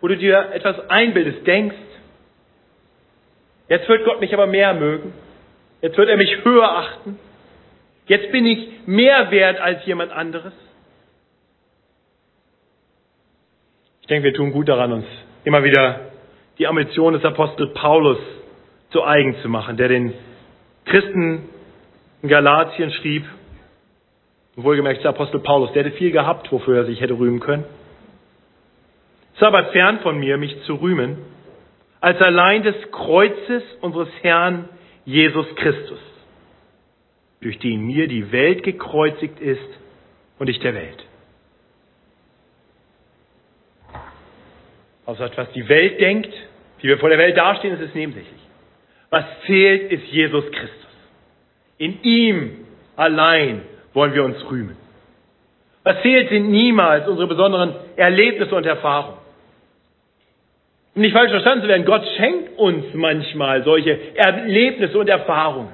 wo 0.00 0.08
du 0.08 0.16
dir 0.16 0.50
etwas 0.52 0.88
einbildest, 0.90 1.46
denkst, 1.46 1.76
jetzt 3.68 3.88
wird 3.88 4.04
Gott 4.04 4.20
mich 4.20 4.32
aber 4.34 4.46
mehr 4.46 4.74
mögen, 4.74 5.12
jetzt 5.82 5.96
wird 5.96 6.08
er 6.08 6.16
mich 6.16 6.44
höher 6.44 6.70
achten, 6.70 7.18
jetzt 8.06 8.30
bin 8.32 8.46
ich 8.46 8.68
mehr 8.86 9.30
wert 9.30 9.60
als 9.60 9.84
jemand 9.86 10.12
anderes? 10.12 10.52
Ich 14.02 14.08
denke, 14.08 14.24
wir 14.24 14.34
tun 14.34 14.52
gut 14.52 14.68
daran, 14.68 14.92
uns 14.92 15.06
immer 15.44 15.64
wieder 15.64 16.12
die 16.58 16.66
Ambition 16.66 17.12
des 17.12 17.24
Apostels 17.24 17.72
Paulus 17.74 18.18
zu 18.90 19.04
eigen 19.04 19.36
zu 19.42 19.48
machen, 19.48 19.76
der 19.76 19.88
den 19.88 20.14
Christen 20.84 21.48
in 22.22 22.28
Galatien 22.28 22.90
schrieb, 22.92 23.24
wohlgemerkt 24.56 25.02
der 25.02 25.10
Apostel 25.10 25.40
Paulus, 25.40 25.72
der 25.72 25.84
hätte 25.84 25.96
viel 25.96 26.10
gehabt, 26.10 26.50
wofür 26.50 26.78
er 26.78 26.84
sich 26.86 27.00
hätte 27.00 27.18
rühmen 27.18 27.40
können. 27.40 27.64
Es 29.34 29.42
ist 29.42 29.46
aber 29.46 29.66
fern 29.66 30.00
von 30.00 30.18
mir, 30.18 30.38
mich 30.38 30.62
zu 30.62 30.74
rühmen, 30.74 31.18
als 32.00 32.20
allein 32.22 32.62
des 32.62 32.74
Kreuzes 32.90 33.62
unseres 33.82 34.08
Herrn 34.22 34.68
Jesus 35.04 35.46
Christus, 35.56 35.98
durch 37.42 37.58
den 37.58 37.86
mir 37.86 38.08
die 38.08 38.32
Welt 38.32 38.62
gekreuzigt 38.62 39.40
ist 39.40 39.60
und 40.38 40.48
ich 40.48 40.58
der 40.60 40.74
Welt. 40.74 41.04
Außer 45.04 45.30
was 45.36 45.52
die 45.52 45.68
Welt 45.68 46.00
denkt, 46.00 46.32
wie 46.78 46.88
wir 46.88 46.98
vor 46.98 47.08
der 47.08 47.18
Welt 47.18 47.36
dastehen, 47.36 47.74
ist 47.74 47.82
es 47.88 47.94
nebensächlich. 47.94 48.40
Was 49.10 49.24
zählt, 49.46 49.92
ist 49.92 50.04
Jesus 50.06 50.44
Christus. 50.50 50.86
In 51.78 52.02
ihm 52.02 52.66
allein 52.96 53.62
wollen 53.92 54.14
wir 54.14 54.24
uns 54.24 54.38
rühmen. 54.50 54.76
Was 55.84 56.02
zählt, 56.02 56.28
sind 56.30 56.50
niemals 56.50 57.06
unsere 57.06 57.28
besonderen 57.28 57.74
Erlebnisse 57.96 58.54
und 58.54 58.66
Erfahrungen. 58.66 59.18
Um 60.94 61.02
nicht 61.02 61.12
falsch 61.12 61.30
verstanden 61.30 61.62
zu 61.62 61.68
werden, 61.68 61.84
Gott 61.84 62.04
schenkt 62.16 62.58
uns 62.58 62.86
manchmal 62.94 63.62
solche 63.64 64.16
Erlebnisse 64.16 64.98
und 64.98 65.08
Erfahrungen. 65.08 65.72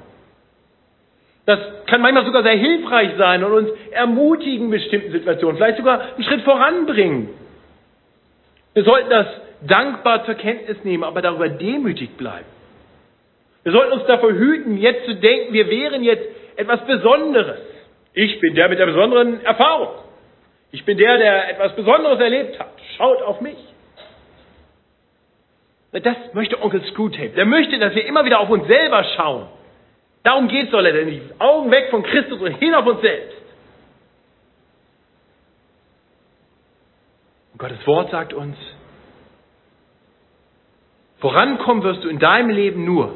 Das 1.46 1.58
kann 1.86 2.00
manchmal 2.00 2.24
sogar 2.24 2.42
sehr 2.42 2.56
hilfreich 2.56 3.12
sein 3.18 3.42
und 3.42 3.52
uns 3.52 3.70
ermutigen 3.90 4.66
in 4.66 4.70
bestimmten 4.70 5.12
Situationen, 5.12 5.56
vielleicht 5.56 5.78
sogar 5.78 6.00
einen 6.14 6.24
Schritt 6.24 6.42
voranbringen. 6.42 7.30
Wir 8.74 8.84
sollten 8.84 9.10
das 9.10 9.26
dankbar 9.66 10.24
zur 10.24 10.34
Kenntnis 10.34 10.82
nehmen, 10.84 11.04
aber 11.04 11.22
darüber 11.22 11.48
demütig 11.48 12.16
bleiben. 12.16 12.46
Wir 13.62 13.72
sollten 13.72 13.92
uns 13.92 14.06
davor 14.06 14.32
hüten, 14.32 14.76
jetzt 14.76 15.04
zu 15.06 15.14
denken, 15.14 15.52
wir 15.52 15.68
wären 15.68 16.02
jetzt 16.02 16.26
etwas 16.56 16.84
Besonderes. 16.86 17.60
Ich 18.14 18.40
bin 18.40 18.54
der 18.54 18.68
mit 18.68 18.78
der 18.78 18.86
besonderen 18.86 19.44
Erfahrung. 19.44 19.88
Ich 20.72 20.84
bin 20.84 20.98
der, 20.98 21.18
der 21.18 21.50
etwas 21.50 21.76
Besonderes 21.76 22.18
erlebt 22.18 22.58
hat. 22.58 22.72
Schaut 22.96 23.22
auf 23.22 23.40
mich. 23.40 23.56
Das 25.92 26.16
möchte 26.32 26.60
Onkel 26.60 26.82
Screwtape. 26.86 27.30
Der 27.30 27.44
möchte, 27.44 27.78
dass 27.78 27.94
wir 27.94 28.06
immer 28.06 28.24
wieder 28.24 28.40
auf 28.40 28.48
uns 28.48 28.66
selber 28.66 29.04
schauen. 29.16 29.46
Darum 30.22 30.48
geht 30.48 30.66
es 30.66 30.70
doch 30.70 30.80
letztendlich. 30.80 31.20
Augen 31.38 31.70
weg 31.70 31.90
von 31.90 32.02
Christus 32.02 32.40
und 32.40 32.54
hin 32.54 32.74
auf 32.74 32.86
uns 32.86 33.00
selbst. 33.02 33.36
Und 37.52 37.58
Gottes 37.58 37.86
Wort 37.86 38.10
sagt 38.10 38.32
uns, 38.32 38.56
vorankommen 41.22 41.84
wirst 41.84 42.02
du 42.02 42.08
in 42.08 42.18
deinem 42.18 42.50
Leben 42.50 42.84
nur, 42.84 43.14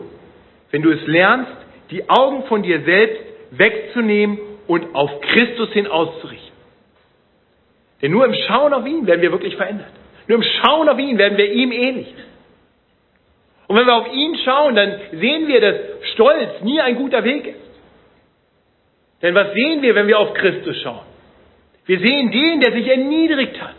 wenn 0.70 0.80
du 0.80 0.90
es 0.90 1.04
lernst, 1.06 1.52
die 1.90 2.08
Augen 2.08 2.44
von 2.44 2.62
dir 2.62 2.80
selbst 2.82 3.20
wegzunehmen 3.50 4.38
und 4.68 4.94
auf 4.94 5.20
Christus 5.20 5.70
hin 5.72 5.88
auszurichten. 5.88 6.56
Denn 8.00 8.12
nur 8.12 8.24
im 8.24 8.34
Schauen 8.46 8.72
auf 8.72 8.86
ihn 8.86 9.06
werden 9.06 9.22
wir 9.22 9.32
wirklich 9.32 9.56
verändert. 9.56 9.90
Nur 10.28 10.38
im 10.38 10.44
Schauen 10.44 10.88
auf 10.88 10.98
ihn 10.98 11.18
werden 11.18 11.36
wir 11.36 11.50
ihm 11.50 11.72
ähnlich. 11.72 12.14
Und 13.66 13.76
wenn 13.76 13.86
wir 13.86 13.94
auf 13.94 14.12
ihn 14.12 14.36
schauen, 14.44 14.76
dann 14.76 15.00
sehen 15.12 15.48
wir, 15.48 15.60
dass 15.60 15.76
Stolz 16.12 16.62
nie 16.62 16.80
ein 16.80 16.94
guter 16.94 17.24
Weg 17.24 17.46
ist. 17.46 17.56
Denn 19.22 19.34
was 19.34 19.52
sehen 19.52 19.82
wir, 19.82 19.96
wenn 19.96 20.06
wir 20.06 20.20
auf 20.20 20.32
Christus 20.34 20.76
schauen? 20.82 21.06
Wir 21.86 21.98
sehen 21.98 22.30
den, 22.30 22.60
der 22.60 22.72
sich 22.72 22.86
erniedrigt 22.86 23.60
hat, 23.60 23.74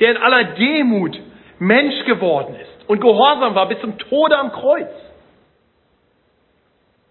der 0.00 0.12
in 0.12 0.16
aller 0.16 0.44
Demut 0.54 1.16
Mensch 1.60 2.04
geworden 2.06 2.56
ist 2.60 2.69
und 2.90 3.00
gehorsam 3.00 3.54
war 3.54 3.68
bis 3.68 3.78
zum 3.78 3.96
Tode 3.98 4.36
am 4.36 4.50
Kreuz. 4.50 4.90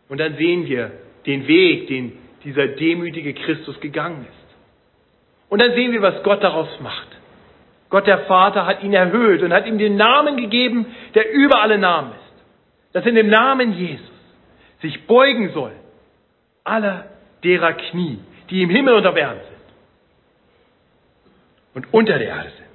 Und 0.09 0.17
dann 0.17 0.35
sehen 0.35 0.65
wir 0.65 0.91
den 1.25 1.47
Weg, 1.47 1.87
den 1.87 2.17
dieser 2.43 2.67
demütige 2.67 3.33
Christus 3.33 3.79
gegangen 3.79 4.27
ist. 4.29 4.57
Und 5.47 5.61
dann 5.61 5.71
sehen 5.75 5.93
wir, 5.93 6.01
was 6.01 6.21
Gott 6.23 6.43
daraus 6.43 6.67
macht. 6.81 7.07
Gott 7.89 8.07
der 8.07 8.25
Vater 8.25 8.65
hat 8.65 8.83
ihn 8.83 8.91
erhöht 8.91 9.41
und 9.41 9.53
hat 9.53 9.67
ihm 9.67 9.77
den 9.77 9.95
Namen 9.95 10.35
gegeben, 10.35 10.85
der 11.15 11.31
über 11.31 11.61
alle 11.61 11.77
Namen 11.77 12.11
ist. 12.11 12.43
Dass 12.91 13.05
in 13.05 13.15
dem 13.15 13.29
Namen 13.29 13.71
Jesus 13.71 14.11
sich 14.81 15.07
beugen 15.07 15.53
soll 15.53 15.71
aller 16.65 17.05
derer 17.45 17.71
Knie, 17.71 18.19
die 18.49 18.63
im 18.63 18.69
Himmel 18.69 18.95
und 18.95 19.07
auf 19.07 19.15
Erden 19.15 19.39
sind 19.39 19.75
und 21.73 21.93
unter 21.93 22.19
der 22.19 22.27
Erde 22.27 22.49
sind. 22.49 22.68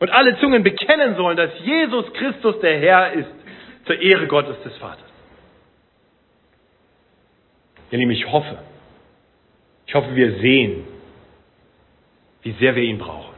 Und 0.00 0.10
alle 0.10 0.38
Zungen 0.38 0.62
bekennen 0.62 1.16
sollen, 1.16 1.36
dass 1.36 1.50
Jesus 1.64 2.12
Christus 2.12 2.60
der 2.60 2.78
Herr 2.78 3.12
ist, 3.12 3.30
zur 3.84 4.00
Ehre 4.00 4.26
Gottes 4.26 4.62
des 4.62 4.76
Vaters. 4.76 5.04
Ihr 7.90 7.98
Lieben, 7.98 8.10
ich 8.10 8.30
hoffe, 8.30 8.58
ich 9.86 9.94
hoffe, 9.94 10.14
wir 10.14 10.32
sehen, 10.40 10.84
wie 12.42 12.52
sehr 12.52 12.76
wir 12.76 12.82
ihn 12.82 12.98
brauchen. 12.98 13.34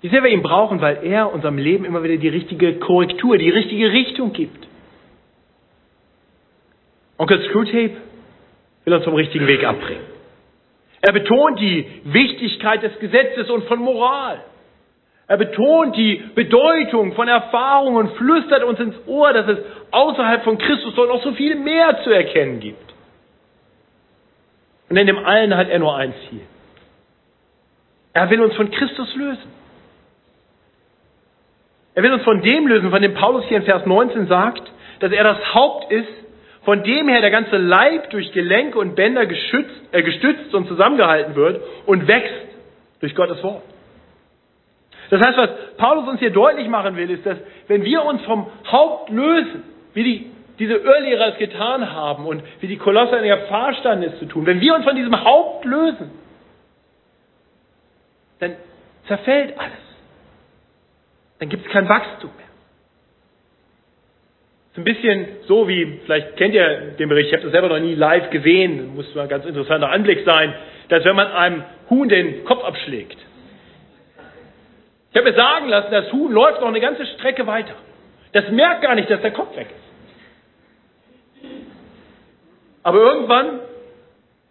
Wie 0.00 0.08
sehr 0.08 0.22
wir 0.22 0.30
ihn 0.30 0.42
brauchen, 0.42 0.80
weil 0.80 1.04
er 1.04 1.32
unserem 1.32 1.58
Leben 1.58 1.84
immer 1.84 2.02
wieder 2.02 2.16
die 2.16 2.28
richtige 2.28 2.78
Korrektur, 2.78 3.36
die 3.36 3.50
richtige 3.50 3.92
Richtung 3.92 4.32
gibt. 4.32 4.66
Onkel 7.18 7.42
Screwtape 7.50 7.96
will 8.86 8.94
uns 8.94 9.04
vom 9.04 9.14
richtigen 9.14 9.46
Weg 9.46 9.62
abbringen. 9.62 10.04
Er 11.02 11.12
betont 11.12 11.60
die 11.60 11.86
Wichtigkeit 12.04 12.82
des 12.82 12.98
Gesetzes 12.98 13.50
und 13.50 13.64
von 13.64 13.78
Moral. 13.78 14.42
Er 15.30 15.36
betont 15.36 15.94
die 15.94 16.16
Bedeutung 16.34 17.12
von 17.12 17.28
Erfahrung 17.28 17.94
und 17.94 18.16
flüstert 18.16 18.64
uns 18.64 18.80
ins 18.80 18.96
Ohr, 19.06 19.32
dass 19.32 19.46
es 19.46 19.58
außerhalb 19.92 20.42
von 20.42 20.58
Christus 20.58 20.96
noch 20.96 21.22
so 21.22 21.30
viel 21.34 21.54
mehr 21.54 22.02
zu 22.02 22.10
erkennen 22.10 22.58
gibt. 22.58 22.92
Und 24.88 24.96
in 24.96 25.06
dem 25.06 25.24
allen 25.24 25.56
hat 25.56 25.68
er 25.68 25.78
nur 25.78 25.94
ein 25.94 26.12
Ziel. 26.28 26.40
Er 28.12 28.28
will 28.28 28.40
uns 28.40 28.56
von 28.56 28.72
Christus 28.72 29.14
lösen. 29.14 29.52
Er 31.94 32.02
will 32.02 32.12
uns 32.12 32.24
von 32.24 32.42
dem 32.42 32.66
lösen, 32.66 32.90
von 32.90 33.00
dem 33.00 33.14
Paulus 33.14 33.44
hier 33.44 33.58
in 33.58 33.62
Vers 33.62 33.86
19 33.86 34.26
sagt, 34.26 34.62
dass 34.98 35.12
er 35.12 35.22
das 35.22 35.54
Haupt 35.54 35.92
ist, 35.92 36.08
von 36.64 36.82
dem 36.82 37.08
her 37.08 37.20
der 37.20 37.30
ganze 37.30 37.56
Leib 37.56 38.10
durch 38.10 38.32
Gelenke 38.32 38.80
und 38.80 38.96
Bänder 38.96 39.26
geschützt, 39.26 39.80
äh, 39.92 40.02
gestützt 40.02 40.52
und 40.56 40.66
zusammengehalten 40.66 41.36
wird 41.36 41.62
und 41.86 42.08
wächst 42.08 42.48
durch 42.98 43.14
Gottes 43.14 43.40
Wort. 43.44 43.62
Das 45.10 45.20
heißt, 45.20 45.36
was 45.36 45.50
Paulus 45.76 46.08
uns 46.08 46.20
hier 46.20 46.30
deutlich 46.30 46.68
machen 46.68 46.96
will, 46.96 47.10
ist, 47.10 47.26
dass 47.26 47.36
wenn 47.68 47.84
wir 47.84 48.04
uns 48.04 48.22
vom 48.22 48.46
Haupt 48.70 49.10
lösen, 49.10 49.64
wie 49.92 50.04
die 50.04 50.30
diese 50.60 50.74
Irrlehrer 50.74 51.32
es 51.32 51.38
getan 51.38 51.90
haben 51.90 52.26
und 52.26 52.42
wie 52.60 52.66
die 52.66 52.76
Kolosser 52.76 53.16
in 53.16 53.24
der 53.24 53.46
Fahrstand 53.46 54.04
es 54.04 54.18
zu 54.18 54.26
tun, 54.26 54.44
wenn 54.44 54.60
wir 54.60 54.74
uns 54.74 54.84
von 54.84 54.94
diesem 54.94 55.24
Haupt 55.24 55.64
lösen, 55.64 56.10
dann 58.40 58.56
zerfällt 59.08 59.58
alles. 59.58 59.72
Dann 61.38 61.48
gibt 61.48 61.64
es 61.64 61.72
kein 61.72 61.88
Wachstum 61.88 62.30
mehr. 62.36 62.46
Es 64.66 64.72
ist 64.72 64.78
ein 64.78 64.84
bisschen 64.84 65.26
so 65.48 65.66
wie, 65.66 66.00
vielleicht 66.04 66.36
kennt 66.36 66.54
ihr 66.54 66.92
den 66.98 67.08
Bericht, 67.08 67.28
ich 67.28 67.34
habe 67.34 67.44
das 67.44 67.52
selber 67.52 67.70
noch 67.70 67.80
nie 67.80 67.94
live 67.94 68.28
gesehen, 68.28 68.94
muss 68.94 69.12
mal 69.14 69.22
ein 69.22 69.28
ganz 69.30 69.46
interessanter 69.46 69.90
Anblick 69.90 70.24
sein, 70.26 70.54
dass 70.90 71.04
wenn 71.06 71.16
man 71.16 71.28
einem 71.28 71.64
Huhn 71.88 72.08
den 72.08 72.44
Kopf 72.44 72.62
abschlägt. 72.64 73.16
Ich 75.10 75.16
habe 75.16 75.30
mir 75.30 75.36
sagen 75.36 75.68
lassen, 75.68 75.90
das 75.90 76.12
Huhn 76.12 76.30
läuft 76.32 76.60
noch 76.60 76.68
eine 76.68 76.80
ganze 76.80 77.04
Strecke 77.06 77.46
weiter. 77.46 77.74
Das 78.32 78.48
merkt 78.50 78.82
gar 78.82 78.94
nicht, 78.94 79.10
dass 79.10 79.20
der 79.20 79.32
Kopf 79.32 79.56
weg 79.56 79.68
ist. 79.70 79.80
Aber 82.82 82.98
irgendwann 82.98 83.60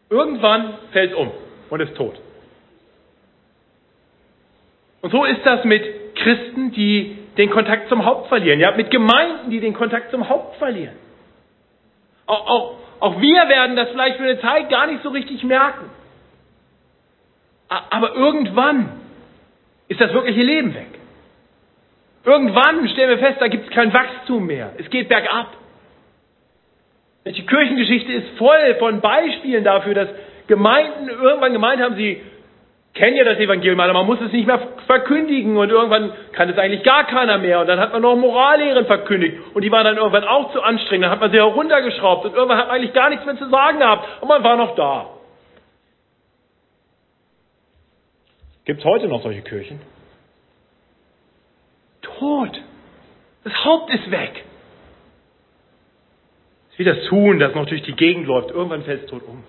Irgendwann 0.10 0.74
fällt 0.92 1.12
es 1.12 1.18
um 1.18 1.32
und 1.70 1.80
ist 1.82 1.96
tot. 1.96 2.20
Und 5.02 5.12
so 5.12 5.24
ist 5.24 5.46
das 5.46 5.64
mit 5.66 6.16
Christen, 6.16 6.72
die 6.72 7.18
den 7.38 7.52
Kontakt 7.52 7.90
zum 7.90 8.06
Haupt 8.06 8.28
verlieren. 8.28 8.60
Ja, 8.60 8.76
mit 8.76 8.92
Gemeinden, 8.92 9.50
die 9.50 9.60
den 9.60 9.74
Kontakt 9.74 10.12
zum 10.12 10.28
Haupt 10.28 10.58
verlieren. 10.58 10.96
Auch, 12.26 12.48
auch, 12.48 12.76
auch 13.00 13.22
wir 13.22 13.48
werden 13.48 13.76
das 13.76 13.90
vielleicht 13.90 14.18
für 14.18 14.24
eine 14.24 14.42
Zeit 14.42 14.70
gar 14.70 14.88
nicht 14.88 15.04
so 15.04 15.10
richtig 15.10 15.44
merken. 15.44 15.90
Aber 17.70 18.16
irgendwann 18.16 19.00
ist 19.90 20.00
das 20.00 20.14
wirkliche 20.14 20.42
Leben 20.42 20.74
weg. 20.74 20.88
Irgendwann 22.24 22.88
stellen 22.90 23.10
wir 23.10 23.18
fest, 23.18 23.42
da 23.42 23.48
gibt 23.48 23.66
es 23.66 23.72
kein 23.72 23.94
Wachstum 23.94 24.46
mehr. 24.46 24.72
Es 24.78 24.90
geht 24.90 25.10
bergab. 25.10 25.48
Die 27.26 27.46
Kirchengeschichte 27.46 28.12
ist 28.14 28.38
voll 28.38 28.76
von 28.80 29.02
Beispielen 29.02 29.64
dafür, 29.64 29.94
dass 29.94 30.10
Gemeinden 30.48 31.10
irgendwann 31.10 31.54
gemeint 31.54 31.82
haben, 31.82 31.96
sie 31.96 32.22
kennen 32.94 33.16
ja 33.16 33.24
das 33.24 33.38
Evangelium, 33.38 33.80
aber 33.80 33.94
man 33.94 34.06
muss 34.06 34.20
es 34.22 34.32
nicht 34.32 34.48
mehr 34.48 34.60
verkündigen 34.88 35.56
und 35.58 35.70
irgendwann 35.70 36.12
kann 36.34 36.50
es 36.50 36.58
eigentlich 36.58 36.84
gar 36.84 37.06
keiner 37.06 37.38
mehr 37.38 37.60
und 37.62 37.68
dann 37.68 37.80
hat 37.80 37.94
man 37.94 38.02
noch 38.02 38.16
Morallehren 38.16 38.86
verkündigt 38.86 39.38
und 39.54 39.64
die 39.64 39.72
waren 39.72 39.86
dann 39.86 39.98
irgendwann 39.98 40.24
auch 40.24 40.52
zu 40.52 40.62
anstrengend, 40.62 41.06
dann 41.06 41.12
hat 41.12 41.22
man 41.22 41.32
sie 41.32 41.38
heruntergeschraubt 41.38 42.26
und 42.26 42.36
irgendwann 42.36 42.58
hat 42.58 42.68
man 42.68 42.78
eigentlich 42.78 42.94
gar 42.94 43.10
nichts 43.10 43.26
mehr 43.26 43.38
zu 43.38 43.48
sagen 43.50 43.80
gehabt 43.80 44.22
und 44.22 44.28
man 44.28 44.44
war 44.44 44.56
noch 44.56 44.76
da. 44.76 45.06
Gibt 48.70 48.82
es 48.82 48.86
heute 48.86 49.08
noch 49.08 49.24
solche 49.24 49.42
Kirchen? 49.42 49.82
Tot. 52.04 52.62
Das 53.44 53.66
Haupt 53.66 53.92
ist 53.92 54.12
weg. 54.12 54.44
Es 56.68 56.74
ist 56.74 56.78
wie 56.78 56.84
das 56.84 57.10
Huhn, 57.10 57.40
das 57.40 57.56
noch 57.56 57.66
durch 57.66 57.82
die 57.82 57.96
Gegend 57.96 58.28
läuft. 58.28 58.52
Irgendwann 58.52 58.84
fällt 58.84 59.06
es 59.06 59.10
tot 59.10 59.24
um. 59.26 59.44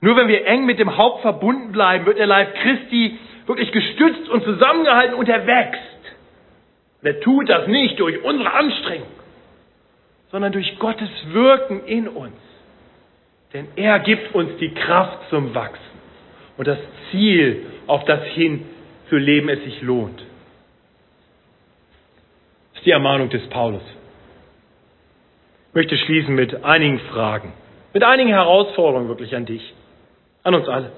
Nur 0.00 0.16
wenn 0.16 0.26
wir 0.26 0.44
eng 0.44 0.66
mit 0.66 0.80
dem 0.80 0.96
Haupt 0.96 1.22
verbunden 1.22 1.70
bleiben, 1.70 2.04
wird 2.04 2.18
der 2.18 2.26
Leib 2.26 2.52
Christi 2.56 3.16
wirklich 3.46 3.70
gestützt 3.70 4.28
und 4.28 4.42
zusammengehalten 4.42 5.14
und 5.14 5.28
er 5.28 5.46
wächst. 5.46 6.16
Und 7.00 7.06
er 7.06 7.20
tut 7.20 7.48
das 7.48 7.68
nicht 7.68 8.00
durch 8.00 8.24
unsere 8.24 8.52
Anstrengung, 8.52 9.06
sondern 10.32 10.50
durch 10.50 10.76
Gottes 10.80 11.10
Wirken 11.28 11.84
in 11.84 12.08
uns. 12.08 12.34
Denn 13.52 13.68
er 13.76 14.00
gibt 14.00 14.34
uns 14.34 14.56
die 14.56 14.74
Kraft 14.74 15.30
zum 15.30 15.54
Wachsen 15.54 15.95
und 16.56 16.66
das 16.66 16.78
Ziel, 17.10 17.66
auf 17.86 18.04
das 18.04 18.24
hin 18.24 18.64
zu 19.08 19.16
leben 19.16 19.48
es 19.48 19.62
sich 19.64 19.82
lohnt. 19.82 20.18
Das 22.72 22.78
ist 22.78 22.86
die 22.86 22.90
Ermahnung 22.90 23.28
des 23.28 23.46
Paulus. 23.48 23.82
Ich 25.68 25.74
möchte 25.74 25.96
schließen 25.98 26.34
mit 26.34 26.64
einigen 26.64 26.98
Fragen, 27.00 27.52
mit 27.92 28.02
einigen 28.02 28.30
Herausforderungen 28.30 29.08
wirklich 29.08 29.34
an 29.36 29.46
dich, 29.46 29.74
an 30.42 30.54
uns 30.54 30.68
alle. 30.68 30.92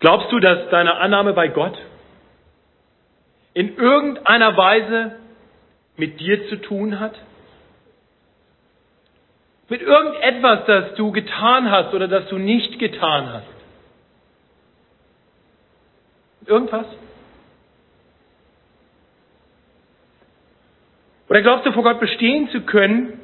Glaubst 0.00 0.30
du, 0.30 0.38
dass 0.38 0.68
deine 0.70 0.96
Annahme 0.96 1.32
bei 1.32 1.48
Gott 1.48 1.76
in 3.54 3.76
irgendeiner 3.76 4.56
Weise 4.56 5.16
mit 5.96 6.20
dir 6.20 6.48
zu 6.48 6.56
tun 6.56 7.00
hat? 7.00 7.14
Mit 9.68 9.82
irgendetwas, 9.82 10.64
das 10.66 10.94
du 10.94 11.12
getan 11.12 11.70
hast 11.70 11.92
oder 11.92 12.08
das 12.08 12.26
du 12.28 12.38
nicht 12.38 12.78
getan 12.78 13.32
hast? 13.32 13.58
Irgendwas? 16.46 16.86
Oder 21.28 21.42
glaubst 21.42 21.66
du, 21.66 21.72
vor 21.72 21.82
Gott 21.82 22.00
bestehen 22.00 22.48
zu 22.48 22.62
können, 22.62 23.20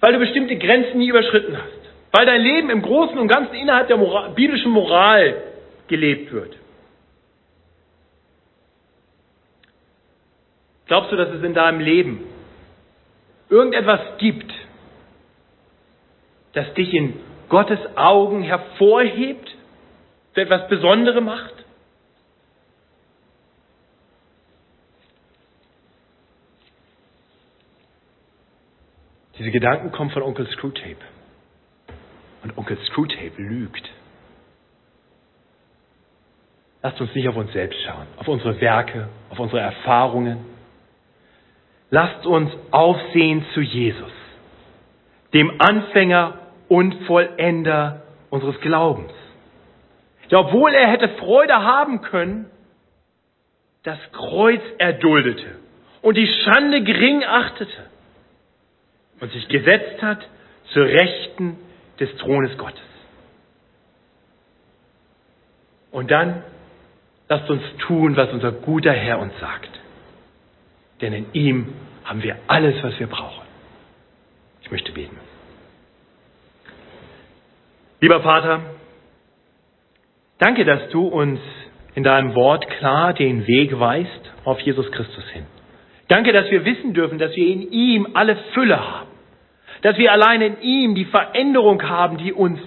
weil 0.00 0.12
du 0.12 0.18
bestimmte 0.18 0.56
Grenzen 0.56 0.98
nie 0.98 1.08
überschritten 1.08 1.56
hast? 1.56 1.80
Weil 2.12 2.26
dein 2.26 2.42
Leben 2.42 2.68
im 2.68 2.82
Großen 2.82 3.18
und 3.18 3.28
Ganzen 3.28 3.54
innerhalb 3.54 3.88
der 3.88 3.96
Moral, 3.96 4.30
biblischen 4.30 4.70
Moral 4.70 5.42
gelebt 5.88 6.32
wird? 6.32 6.56
Glaubst 10.86 11.12
du, 11.12 11.16
dass 11.16 11.30
es 11.30 11.42
in 11.42 11.54
deinem 11.54 11.80
Leben 11.80 12.26
irgendetwas 13.48 14.00
gibt, 14.18 14.52
das 16.52 16.72
dich 16.74 16.92
in 16.92 17.20
Gottes 17.48 17.78
Augen 17.96 18.42
hervorhebt, 18.42 19.56
für 20.32 20.42
etwas 20.42 20.68
Besonderes 20.68 21.22
macht? 21.22 21.54
Diese 29.38 29.50
Gedanken 29.50 29.90
kommen 29.90 30.10
von 30.10 30.22
Onkel 30.22 30.46
Screwtape. 30.48 30.98
Und 32.42 32.58
Onkel 32.58 32.78
Screwtape 32.86 33.40
lügt. 33.40 33.88
Lasst 36.82 37.00
uns 37.00 37.14
nicht 37.14 37.28
auf 37.28 37.36
uns 37.36 37.52
selbst 37.52 37.80
schauen, 37.82 38.06
auf 38.16 38.28
unsere 38.28 38.60
Werke, 38.60 39.08
auf 39.30 39.38
unsere 39.38 39.60
Erfahrungen. 39.60 40.44
Lasst 41.90 42.24
uns 42.26 42.50
aufsehen 42.70 43.44
zu 43.52 43.60
Jesus, 43.60 44.12
dem 45.34 45.60
Anfänger 45.60 46.39
und 46.70 46.94
Vollender 47.06 48.02
unseres 48.30 48.58
Glaubens. 48.60 49.12
Ja, 50.28 50.38
obwohl 50.38 50.72
er 50.72 50.86
hätte 50.86 51.08
Freude 51.18 51.52
haben 51.52 52.00
können, 52.00 52.46
das 53.82 53.98
Kreuz 54.12 54.62
erduldete 54.78 55.56
und 56.00 56.16
die 56.16 56.28
Schande 56.28 56.82
gering 56.84 57.24
achtete 57.24 57.86
und 59.18 59.32
sich 59.32 59.48
gesetzt 59.48 60.00
hat 60.00 60.24
zur 60.72 60.84
Rechten 60.84 61.58
des 61.98 62.16
Thrones 62.18 62.56
Gottes. 62.56 62.80
Und 65.90 66.12
dann 66.12 66.44
lasst 67.28 67.50
uns 67.50 67.62
tun, 67.78 68.16
was 68.16 68.30
unser 68.32 68.52
guter 68.52 68.92
Herr 68.92 69.18
uns 69.18 69.32
sagt. 69.40 69.70
Denn 71.00 71.12
in 71.12 71.26
ihm 71.32 71.72
haben 72.04 72.22
wir 72.22 72.36
alles, 72.46 72.80
was 72.84 72.96
wir 73.00 73.08
brauchen. 73.08 73.44
Ich 74.62 74.70
möchte 74.70 74.92
beten. 74.92 75.18
Lieber 78.00 78.20
Vater, 78.20 78.60
danke, 80.38 80.64
dass 80.64 80.88
du 80.90 81.06
uns 81.06 81.40
in 81.94 82.02
deinem 82.02 82.34
Wort 82.34 82.68
klar 82.78 83.12
den 83.12 83.46
Weg 83.46 83.78
weist 83.78 84.32
auf 84.44 84.60
Jesus 84.60 84.90
Christus 84.92 85.28
hin. 85.30 85.46
Danke, 86.08 86.32
dass 86.32 86.50
wir 86.50 86.64
wissen 86.64 86.94
dürfen, 86.94 87.18
dass 87.18 87.34
wir 87.36 87.46
in 87.46 87.70
ihm 87.70 88.08
alle 88.14 88.36
Fülle 88.54 88.78
haben 88.78 89.10
dass 89.82 89.96
wir 89.96 90.12
allein 90.12 90.42
in 90.42 90.60
ihm 90.60 90.94
die 90.94 91.06
Veränderung 91.06 91.82
haben, 91.82 92.18
die 92.18 92.32
uns 92.32 92.60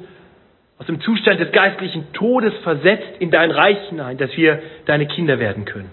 aus 0.80 0.88
dem 0.88 1.00
Zustand 1.02 1.40
des 1.40 1.52
geistlichen 1.52 2.12
Todes 2.14 2.54
versetzt 2.64 3.18
in 3.20 3.32
dein 3.32 3.52
Reich 3.52 3.78
hinein, 3.90 4.18
dass 4.18 4.36
wir 4.36 4.62
deine 4.86 5.08
Kinder 5.08 5.40
werden 5.40 5.66
können. 5.66 5.92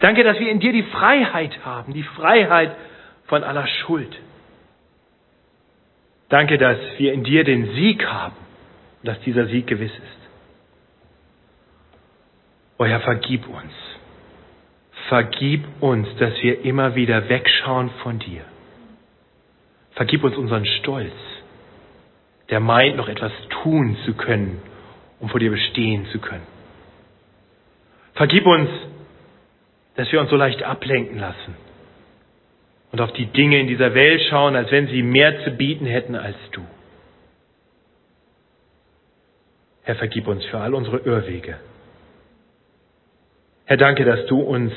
Danke, 0.00 0.24
dass 0.24 0.38
wir 0.38 0.50
in 0.50 0.60
dir 0.60 0.72
die 0.72 0.82
Freiheit 0.82 1.64
haben, 1.64 1.92
die 1.92 2.02
Freiheit 2.02 2.74
von 3.26 3.44
aller 3.44 3.66
Schuld. 3.66 4.16
Danke, 6.30 6.56
dass 6.58 6.78
wir 6.96 7.12
in 7.12 7.22
dir 7.24 7.44
den 7.44 7.74
Sieg 7.74 8.04
haben 8.06 8.34
dass 9.02 9.20
dieser 9.20 9.46
Sieg 9.46 9.66
gewiss 9.66 9.92
ist. 9.92 10.28
O 12.78 12.84
Herr, 12.84 13.00
vergib 13.00 13.46
uns. 13.48 13.72
Vergib 15.08 15.64
uns, 15.80 16.08
dass 16.18 16.34
wir 16.42 16.64
immer 16.64 16.94
wieder 16.94 17.28
wegschauen 17.28 17.90
von 18.02 18.18
dir 18.18 18.42
Vergib 19.92 20.22
uns 20.24 20.36
unseren 20.36 20.64
Stolz, 20.64 21.12
der 22.48 22.60
meint, 22.60 22.96
noch 22.96 23.08
etwas 23.08 23.32
tun 23.62 23.98
zu 24.06 24.14
können, 24.14 24.62
um 25.18 25.28
vor 25.28 25.40
dir 25.40 25.50
bestehen 25.50 26.06
zu 26.06 26.20
können. 26.20 26.46
Vergib 28.14 28.46
uns, 28.46 28.70
dass 29.96 30.10
wir 30.10 30.20
uns 30.20 30.30
so 30.30 30.36
leicht 30.36 30.62
ablenken 30.62 31.18
lassen 31.18 31.54
und 32.92 33.00
auf 33.00 33.12
die 33.12 33.26
Dinge 33.26 33.60
in 33.60 33.68
dieser 33.68 33.94
Welt 33.94 34.22
schauen, 34.28 34.56
als 34.56 34.70
wenn 34.70 34.88
sie 34.88 35.02
mehr 35.02 35.44
zu 35.44 35.50
bieten 35.52 35.86
hätten 35.86 36.16
als 36.16 36.36
du. 36.52 36.62
Herr, 39.82 39.94
vergib 39.96 40.26
uns 40.28 40.44
für 40.46 40.58
all 40.58 40.74
unsere 40.74 40.98
Irrwege. 40.98 41.56
Herr, 43.64 43.76
danke, 43.76 44.04
dass 44.04 44.26
du 44.26 44.40
uns 44.40 44.72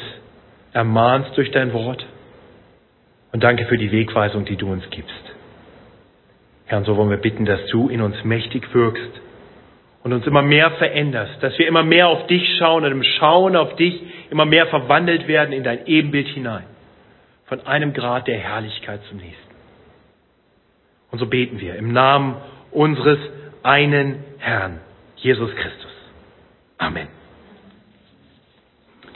ermahnst 0.74 1.36
durch 1.38 1.52
dein 1.52 1.74
Wort 1.74 2.06
und 3.32 3.44
danke 3.44 3.66
für 3.66 3.78
die 3.78 3.92
Wegweisung, 3.92 4.46
die 4.46 4.56
du 4.56 4.72
uns 4.72 4.88
gibst. 4.92 5.24
Herr, 6.66 6.78
und 6.78 6.86
so 6.86 6.96
wollen 6.98 7.10
wir 7.10 7.18
bitten, 7.18 7.46
dass 7.46 7.66
du 7.68 7.90
in 7.90 8.02
uns 8.02 8.24
mächtig 8.24 8.74
wirkst 8.74 9.22
und 10.04 10.14
uns 10.14 10.26
immer 10.28 10.42
mehr 10.42 10.72
veränderst, 10.72 11.42
dass 11.42 11.58
wir 11.58 11.68
immer 11.68 11.84
mehr 11.84 12.08
auf 12.08 12.28
dich 12.28 12.58
schauen 12.58 12.86
und 12.86 12.92
im 12.92 13.04
Schauen 13.04 13.56
auf 13.56 13.76
dich 13.76 14.02
immer 14.30 14.46
mehr 14.46 14.68
verwandelt 14.68 15.28
werden 15.28 15.54
in 15.54 15.64
dein 15.64 15.86
Ebenbild 15.88 16.28
hinein. 16.28 16.66
Von 17.54 17.68
einem 17.68 17.94
Grad 17.94 18.26
der 18.28 18.40
Herrlichkeit 18.40 19.02
zum 19.10 19.20
nächsten. 19.20 19.54
Und 21.12 21.20
so 21.20 21.28
beten 21.28 21.60
wir 21.60 21.76
im 21.76 21.94
Namen 21.94 22.36
unseres 22.72 23.20
einen 23.62 24.24
Herrn, 24.40 24.80
Jesus 25.18 25.52
Christus. 25.56 25.92
Amen. 26.80 27.08